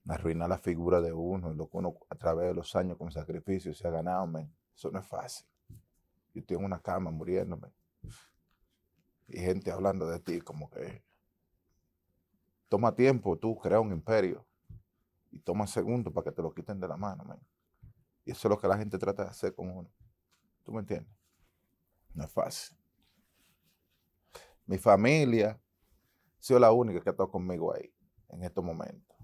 [0.07, 3.73] arruinar la figura de uno, lo que uno a través de los años con sacrificio
[3.73, 4.27] se ha ganado,
[4.75, 5.47] Eso no es fácil.
[6.33, 7.69] Yo tengo una cama muriéndome.
[9.27, 11.03] Y gente hablando de ti como que
[12.69, 14.45] toma tiempo tú crear un imperio
[15.37, 17.23] y toma segundos para que te lo quiten de la mano,
[18.25, 19.89] Y eso es lo que la gente trata de hacer con uno.
[20.63, 21.15] ¿Tú me entiendes?
[22.13, 22.75] No es fácil.
[24.65, 25.61] Mi familia,
[26.39, 27.93] sido la única que ha estado conmigo ahí
[28.29, 29.15] en estos momentos.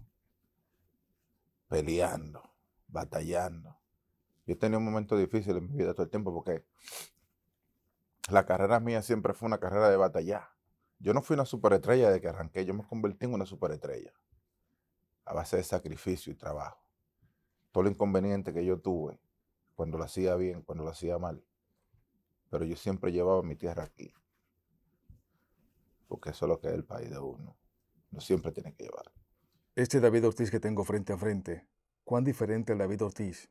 [1.68, 2.44] peleando,
[2.88, 3.76] batallando.
[4.46, 6.64] Yo he tenido momentos difíciles en mi vida todo el tiempo porque
[8.30, 10.50] la carrera mía siempre fue una carrera de batallar.
[11.00, 14.14] Yo no fui una superestrella de que arranqué, yo me convertí en una superestrella
[15.26, 16.84] a base de sacrificio y trabajo.
[17.72, 19.20] Todo lo inconveniente que yo tuve
[19.76, 21.44] cuando lo hacía bien, cuando lo hacía mal.
[22.50, 24.14] Pero yo siempre llevaba mi tierra aquí.
[26.08, 27.58] Porque eso es lo que es el país de uno.
[28.12, 29.12] No siempre tiene que llevar.
[29.76, 31.68] Este David Ortiz que tengo frente a frente,
[32.04, 33.50] ¿cuán diferente el David Ortiz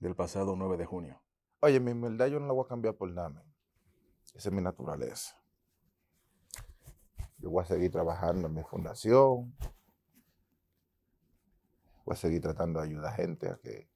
[0.00, 1.22] del pasado 9 de junio?
[1.60, 3.44] Oye, mi humildad yo no la voy a cambiar por nada.
[4.34, 5.40] Esa es mi naturaleza.
[7.38, 9.54] Yo voy a seguir trabajando en mi fundación.
[12.10, 13.88] Voy a seguir tratando de ayudar a gente a que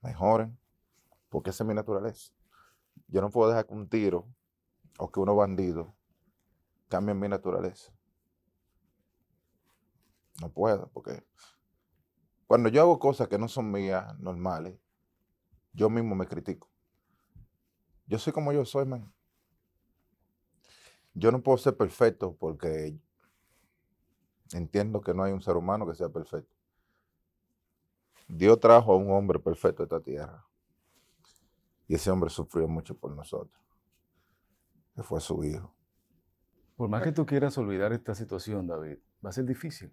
[0.00, 0.58] mejoren.
[1.28, 2.32] Porque esa es mi naturaleza.
[3.06, 4.26] Yo no puedo dejar que un tiro
[4.96, 5.88] o que unos bandidos
[6.88, 7.92] cambien mi naturaleza.
[10.40, 11.22] No puedo, porque
[12.46, 14.80] cuando yo hago cosas que no son mías, normales,
[15.74, 16.70] yo mismo me critico.
[18.06, 19.12] Yo soy como yo soy, man.
[21.12, 22.98] Yo no puedo ser perfecto porque
[24.54, 26.61] entiendo que no hay un ser humano que sea perfecto.
[28.34, 30.46] Dios trajo a un hombre perfecto a esta tierra.
[31.86, 33.62] Y ese hombre sufrió mucho por nosotros.
[34.94, 35.74] Que fue su hijo.
[36.74, 39.92] Por más que tú quieras olvidar esta situación, David, va a ser difícil.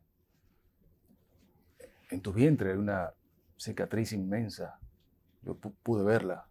[2.11, 3.13] En tu vientre hay una
[3.57, 4.79] cicatriz inmensa.
[5.41, 6.47] Yo pude verla.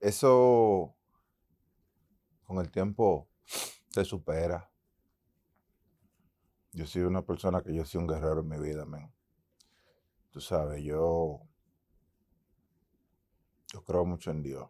[0.00, 0.94] Eso
[2.44, 3.26] con el tiempo
[3.88, 4.70] se supera.
[6.72, 9.13] Yo soy una persona que yo soy un guerrero en mi vida, men.
[10.34, 11.42] Tú sabes, yo,
[13.72, 14.68] yo creo mucho en Dios.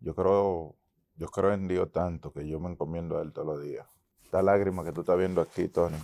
[0.00, 0.74] Yo creo,
[1.14, 3.86] yo creo en Dios tanto que yo me encomiendo a Él todos los días.
[4.24, 5.96] Esta lágrima que tú estás viendo aquí, Tony,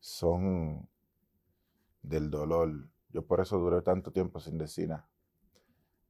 [0.00, 0.86] son
[2.02, 2.70] del dolor.
[3.08, 5.08] Yo por eso duré tanto tiempo sin decir nada.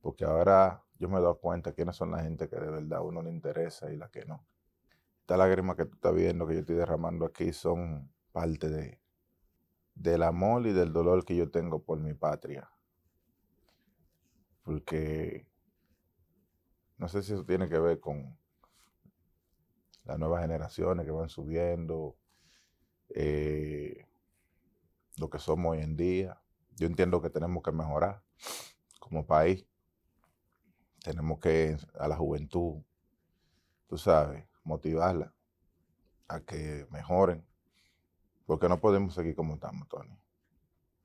[0.00, 3.02] Porque ahora yo me he dado cuenta quiénes son la gente que de verdad a
[3.02, 4.44] uno le interesa y la que no.
[5.20, 9.00] Esta lágrima que tú estás viendo, que yo estoy derramando aquí, son parte de,
[9.94, 12.70] del amor y del dolor que yo tengo por mi patria.
[14.62, 15.46] Porque
[16.96, 18.38] no sé si eso tiene que ver con
[20.04, 22.16] las nuevas generaciones que van subiendo,
[23.10, 24.06] eh,
[25.16, 26.40] lo que somos hoy en día.
[26.76, 28.22] Yo entiendo que tenemos que mejorar
[28.98, 29.66] como país.
[31.02, 32.82] Tenemos que a la juventud,
[33.86, 35.34] tú sabes, motivarla
[36.28, 37.49] a que mejoren.
[38.50, 40.18] Porque no podemos seguir como estamos, Tony.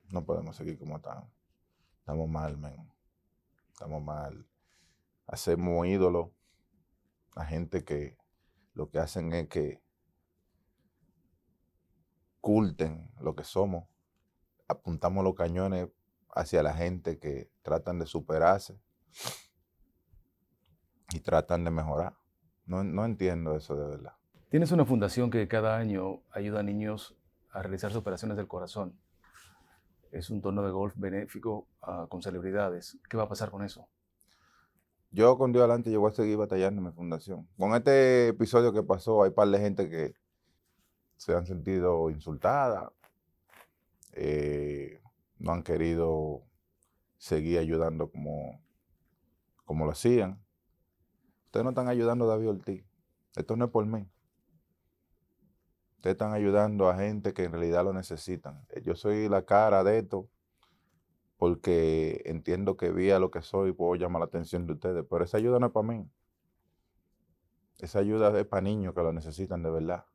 [0.09, 1.29] No podemos seguir como estamos.
[1.99, 2.91] Estamos mal, men.
[3.71, 4.47] Estamos mal.
[5.27, 6.31] Hacemos ídolos
[7.35, 8.17] a gente que
[8.73, 9.79] lo que hacen es que
[12.39, 13.87] oculten lo que somos.
[14.67, 15.89] Apuntamos los cañones
[16.33, 18.81] hacia la gente que tratan de superarse
[21.13, 22.17] y tratan de mejorar.
[22.65, 24.15] No, no entiendo eso de verdad.
[24.49, 27.15] Tienes una fundación que cada año ayuda a niños
[27.55, 28.99] a realizar operaciones del corazón.
[30.11, 32.97] Es un torneo de golf benéfico ah, con celebridades.
[33.09, 33.87] ¿Qué va a pasar con eso?
[35.11, 37.47] Yo con Dios adelante yo voy a seguir batallando en mi fundación.
[37.57, 40.13] Con este episodio que pasó, hay un par de gente que
[41.15, 42.91] se han sentido insultadas,
[44.11, 45.01] eh,
[45.39, 46.43] no han querido
[47.17, 48.61] seguir ayudando como,
[49.63, 50.43] como lo hacían.
[51.45, 52.85] Ustedes no están ayudando a David Ortiz.
[53.37, 54.09] Esto no es por mí.
[56.05, 58.63] Ustedes están ayudando a gente que en realidad lo necesitan.
[58.69, 60.29] Eh, yo soy la cara de esto
[61.37, 65.37] porque entiendo que vía lo que soy puedo llamar la atención de ustedes, pero esa
[65.37, 66.07] ayuda no es para mí.
[67.79, 70.05] Esa ayuda es para niños que lo necesitan de verdad.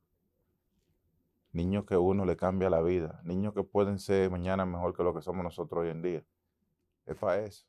[1.51, 3.21] Niños que uno le cambia la vida.
[3.25, 6.25] Niños que pueden ser mañana mejor que lo que somos nosotros hoy en día.
[7.05, 7.67] Es para eso.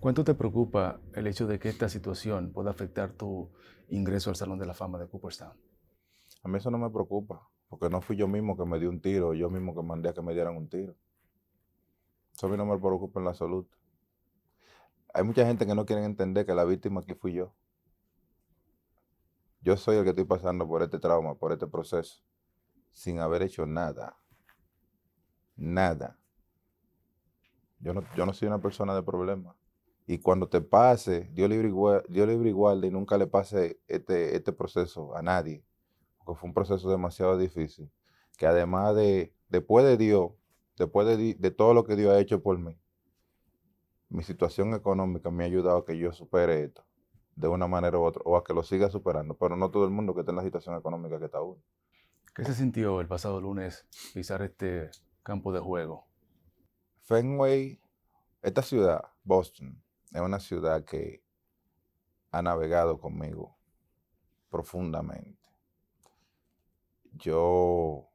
[0.00, 3.50] ¿Cuánto te preocupa el hecho de que esta situación pueda afectar tu
[3.90, 5.52] ingreso al Salón de la Fama de Cooperstown?
[6.42, 9.00] A mí eso no me preocupa, porque no fui yo mismo que me di un
[9.00, 10.94] tiro, yo mismo que mandé a que me dieran un tiro.
[12.32, 13.66] Eso a mí no me preocupa en la salud.
[15.12, 17.52] Hay mucha gente que no quiere entender que la víctima aquí fui yo.
[19.60, 22.22] Yo soy el que estoy pasando por este trauma, por este proceso,
[22.90, 24.16] sin haber hecho nada.
[25.56, 26.18] Nada.
[27.80, 29.54] Yo no, yo no soy una persona de problemas.
[30.06, 34.34] Y cuando te pase, Dios libre igual, Dios libre igual y nunca le pase este,
[34.34, 35.62] este proceso a nadie
[36.34, 37.90] fue un proceso demasiado difícil,
[38.36, 40.32] que además de, después de Dios,
[40.76, 42.78] después de, todo lo que Dios ha hecho por mí,
[44.08, 46.84] mi situación económica me ha ayudado a que yo supere esto
[47.36, 49.90] de una manera u otra, o a que lo siga superando, pero no todo el
[49.90, 51.60] mundo que está en la situación económica que está uno.
[52.34, 54.90] ¿Qué se sintió el pasado lunes pisar este
[55.22, 56.06] campo de juego?
[57.02, 57.80] Fenway,
[58.42, 61.22] esta ciudad, Boston, es una ciudad que
[62.30, 63.56] ha navegado conmigo
[64.50, 65.39] profundamente.
[67.12, 68.08] Yo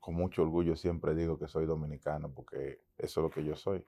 [0.00, 3.84] con mucho orgullo siempre digo que soy dominicano porque eso es lo que yo soy,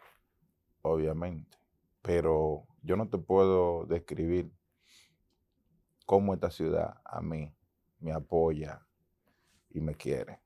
[0.82, 1.58] obviamente.
[2.02, 4.52] Pero yo no te puedo describir
[6.04, 7.54] cómo esta ciudad a mí
[8.00, 8.86] me apoya
[9.70, 10.40] y me quiere.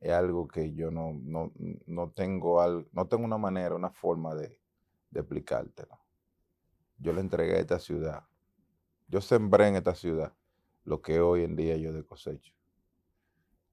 [0.00, 4.58] Es algo que yo no, no, tengo, no tengo una manera, una forma de,
[5.10, 5.98] de explicártelo.
[6.98, 8.24] Yo le entregué a esta ciudad.
[9.08, 10.32] Yo sembré en esta ciudad
[10.84, 12.54] lo que hoy en día yo de cosecho.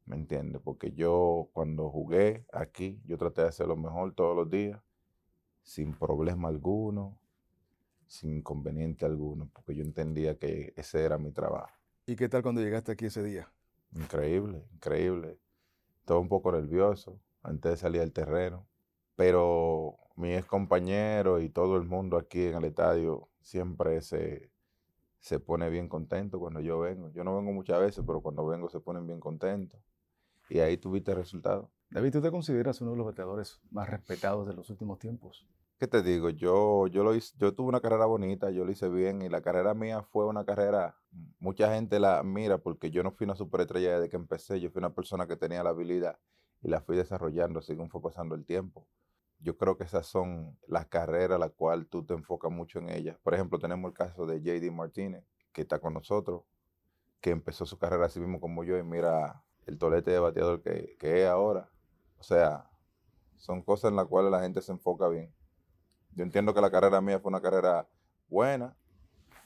[0.08, 0.62] ¿Me entiendes?
[0.64, 4.82] Porque yo cuando jugué aquí, yo traté de hacer lo mejor todos los días,
[5.64, 7.20] sin problema alguno,
[8.08, 11.76] sin inconveniente alguno, porque yo entendía que ese era mi trabajo.
[12.06, 13.52] ¿Y qué tal cuando llegaste aquí ese día?
[13.92, 15.38] Increíble, increíble.
[16.00, 18.66] Estaba un poco nervioso antes de salir al terreno,
[19.18, 24.50] pero mi ex compañero y todo el mundo aquí en el estadio siempre se,
[25.20, 27.10] se pone bien contento cuando yo vengo.
[27.10, 29.82] Yo no vengo muchas veces, pero cuando vengo se ponen bien contentos.
[30.50, 31.72] Y ahí tuviste el resultado.
[31.90, 35.48] David, ¿tú te consideras uno de los bateadores más respetados de los últimos tiempos?
[35.80, 36.30] ¿Qué te digo?
[36.32, 39.42] Yo, yo, lo hice, yo tuve una carrera bonita, yo lo hice bien y la
[39.42, 40.98] carrera mía fue una carrera,
[41.40, 44.80] mucha gente la mira porque yo no fui una superestrella desde que empecé, yo fui
[44.80, 46.18] una persona que tenía la habilidad
[46.64, 48.88] y la fui desarrollando según fue pasando el tiempo.
[49.40, 53.20] Yo creo que esas son las carreras las cuales tú te enfocas mucho en ellas.
[53.22, 55.24] Por ejemplo, tenemos el caso de JD Martínez,
[55.54, 56.42] que está con nosotros,
[57.22, 60.96] que empezó su carrera así mismo como yo y mira el tolete de bateador que,
[61.00, 61.70] que es ahora.
[62.20, 62.70] O sea,
[63.36, 65.32] son cosas en las cuales la gente se enfoca bien.
[66.16, 67.88] Yo entiendo que la carrera mía fue una carrera
[68.28, 68.76] buena.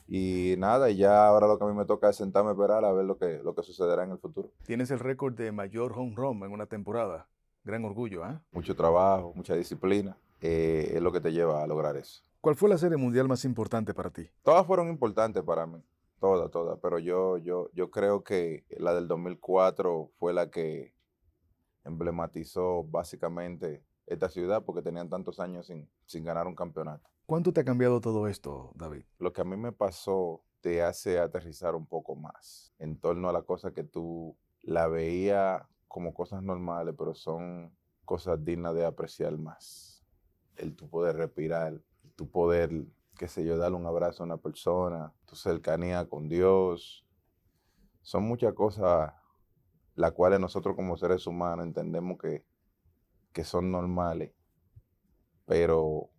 [0.07, 2.83] Y nada, y ya ahora lo que a mí me toca es sentarme a esperar
[2.83, 4.51] a ver lo que, lo que sucederá en el futuro.
[4.65, 7.27] Tienes el récord de mayor home run en una temporada.
[7.63, 8.39] Gran orgullo, ¿eh?
[8.51, 10.17] Mucho trabajo, mucha disciplina.
[10.41, 12.23] Eh, es lo que te lleva a lograr eso.
[12.41, 14.27] ¿Cuál fue la serie mundial más importante para ti?
[14.43, 15.81] Todas fueron importantes para mí.
[16.21, 16.77] Todas, todas.
[16.79, 20.93] Pero yo, yo, yo creo que la del 2004 fue la que
[21.83, 27.09] emblematizó básicamente esta ciudad porque tenían tantos años sin, sin ganar un campeonato.
[27.25, 29.03] ¿Cuánto te ha cambiado todo esto, David?
[29.17, 33.33] Lo que a mí me pasó te hace aterrizar un poco más en torno a
[33.33, 39.35] la cosa que tú la veía como cosas normales, pero son cosas dignas de apreciar
[39.39, 40.05] más.
[40.55, 42.85] El tu poder respirar, el tu poder,
[43.17, 47.05] qué sé yo, darle un abrazo a una persona, tu cercanía con Dios.
[48.01, 49.13] Son muchas cosas
[49.95, 52.43] las cuales nosotros como seres humanos entendemos que
[53.33, 54.33] que son normales,
[55.45, 56.09] pero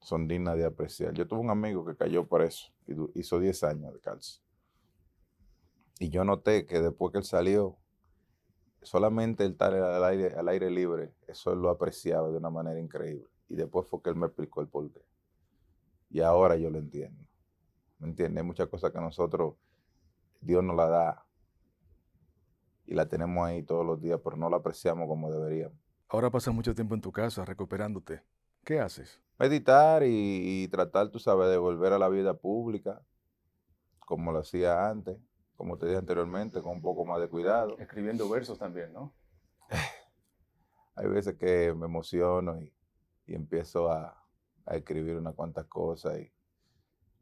[0.00, 1.12] son dignas de apreciar.
[1.14, 4.42] Yo tuve un amigo que cayó por eso, y hizo 10 años de cárcel.
[5.98, 7.78] Y yo noté que después que él salió,
[8.82, 13.28] solamente el estar al aire, al aire libre, eso lo apreciaba de una manera increíble.
[13.48, 15.04] Y después fue que él me explicó el porqué.
[16.10, 17.24] Y ahora yo lo entiendo.
[17.98, 18.42] ¿Me entiendes?
[18.42, 19.54] Hay muchas cosas que nosotros,
[20.40, 21.26] Dios nos la da
[22.86, 25.78] y la tenemos ahí todos los días, pero no la apreciamos como deberíamos.
[26.08, 28.24] Ahora pasas mucho tiempo en tu casa recuperándote.
[28.64, 29.22] ¿Qué haces?
[29.38, 33.00] Meditar y, tratar, tú sabes, de volver a la vida pública,
[34.00, 35.18] como lo hacía antes,
[35.56, 37.78] como te dije anteriormente, con un poco más de cuidado.
[37.78, 39.14] Escribiendo versos también, ¿no?
[40.96, 42.74] Hay veces que me emociono y,
[43.28, 44.19] empiezo a,
[44.76, 46.32] escribir unas cuantas cosas y,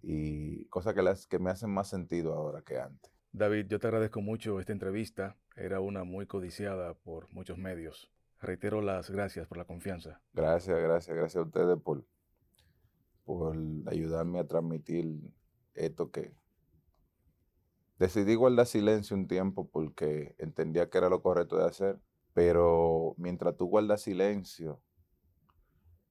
[0.02, 3.12] y cosas que, las, que me hacen más sentido ahora que antes.
[3.32, 5.36] David, yo te agradezco mucho esta entrevista.
[5.56, 8.10] Era una muy codiciada por muchos medios.
[8.40, 10.20] Reitero las gracias por la confianza.
[10.32, 12.04] Gracias, gracias, gracias a ustedes por,
[13.24, 15.32] por ayudarme a transmitir
[15.74, 16.32] esto que
[17.98, 22.00] decidí guardar silencio un tiempo porque entendía que era lo correcto de hacer,
[22.32, 24.80] pero mientras tú guardas silencio,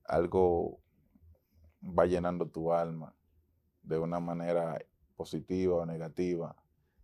[0.04, 0.82] algo
[1.88, 3.16] va llenando tu alma
[3.84, 4.78] de una manera
[5.16, 6.56] positiva o negativa.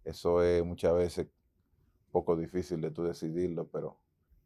[0.03, 1.27] Eso es muchas veces
[2.11, 3.97] poco difícil de tú decidirlo, pero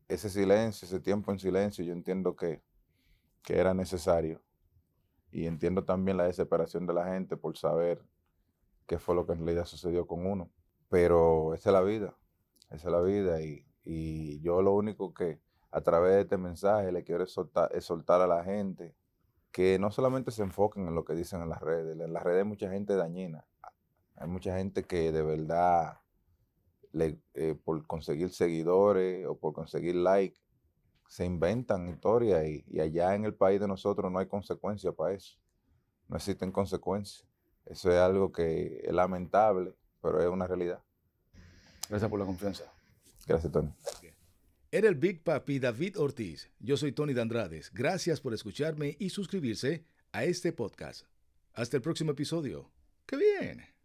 [0.08, 2.62] ese silencio, ese tiempo en silencio, yo entiendo que,
[3.50, 4.42] era necesario.
[5.32, 8.04] Y entiendo también la desesperación de la gente por saber
[8.86, 10.52] qué fue lo que en realidad sucedió con uno.
[10.90, 12.14] Pero esa es la vida,
[12.72, 13.42] esa es la vida.
[13.42, 15.40] Y, y yo lo único que
[15.72, 18.94] a través de este mensaje le quiero soltar, es soltar a la gente
[19.52, 22.00] que no solamente se enfoquen en lo que dicen en las redes.
[22.00, 23.46] En las redes hay mucha gente dañina.
[24.16, 26.00] Hay mucha gente que de verdad
[27.34, 30.40] eh, por conseguir seguidores o por conseguir likes,
[31.08, 35.38] se inventan historias y, allá en el país de nosotros no hay consecuencias para eso.
[36.08, 37.28] No existen consecuencias.
[37.66, 40.82] Eso es algo que es lamentable, pero es una realidad.
[41.90, 42.64] Gracias por la confianza.
[43.26, 43.72] Gracias, Tony.
[44.70, 46.50] Era el Big Papi David Ortiz.
[46.60, 47.72] Yo soy Tony Dandrades.
[47.74, 51.06] Gracias por escucharme y suscribirse a este podcast.
[51.54, 52.70] Hasta el próximo episodio.
[53.06, 53.77] ¡Qué bien!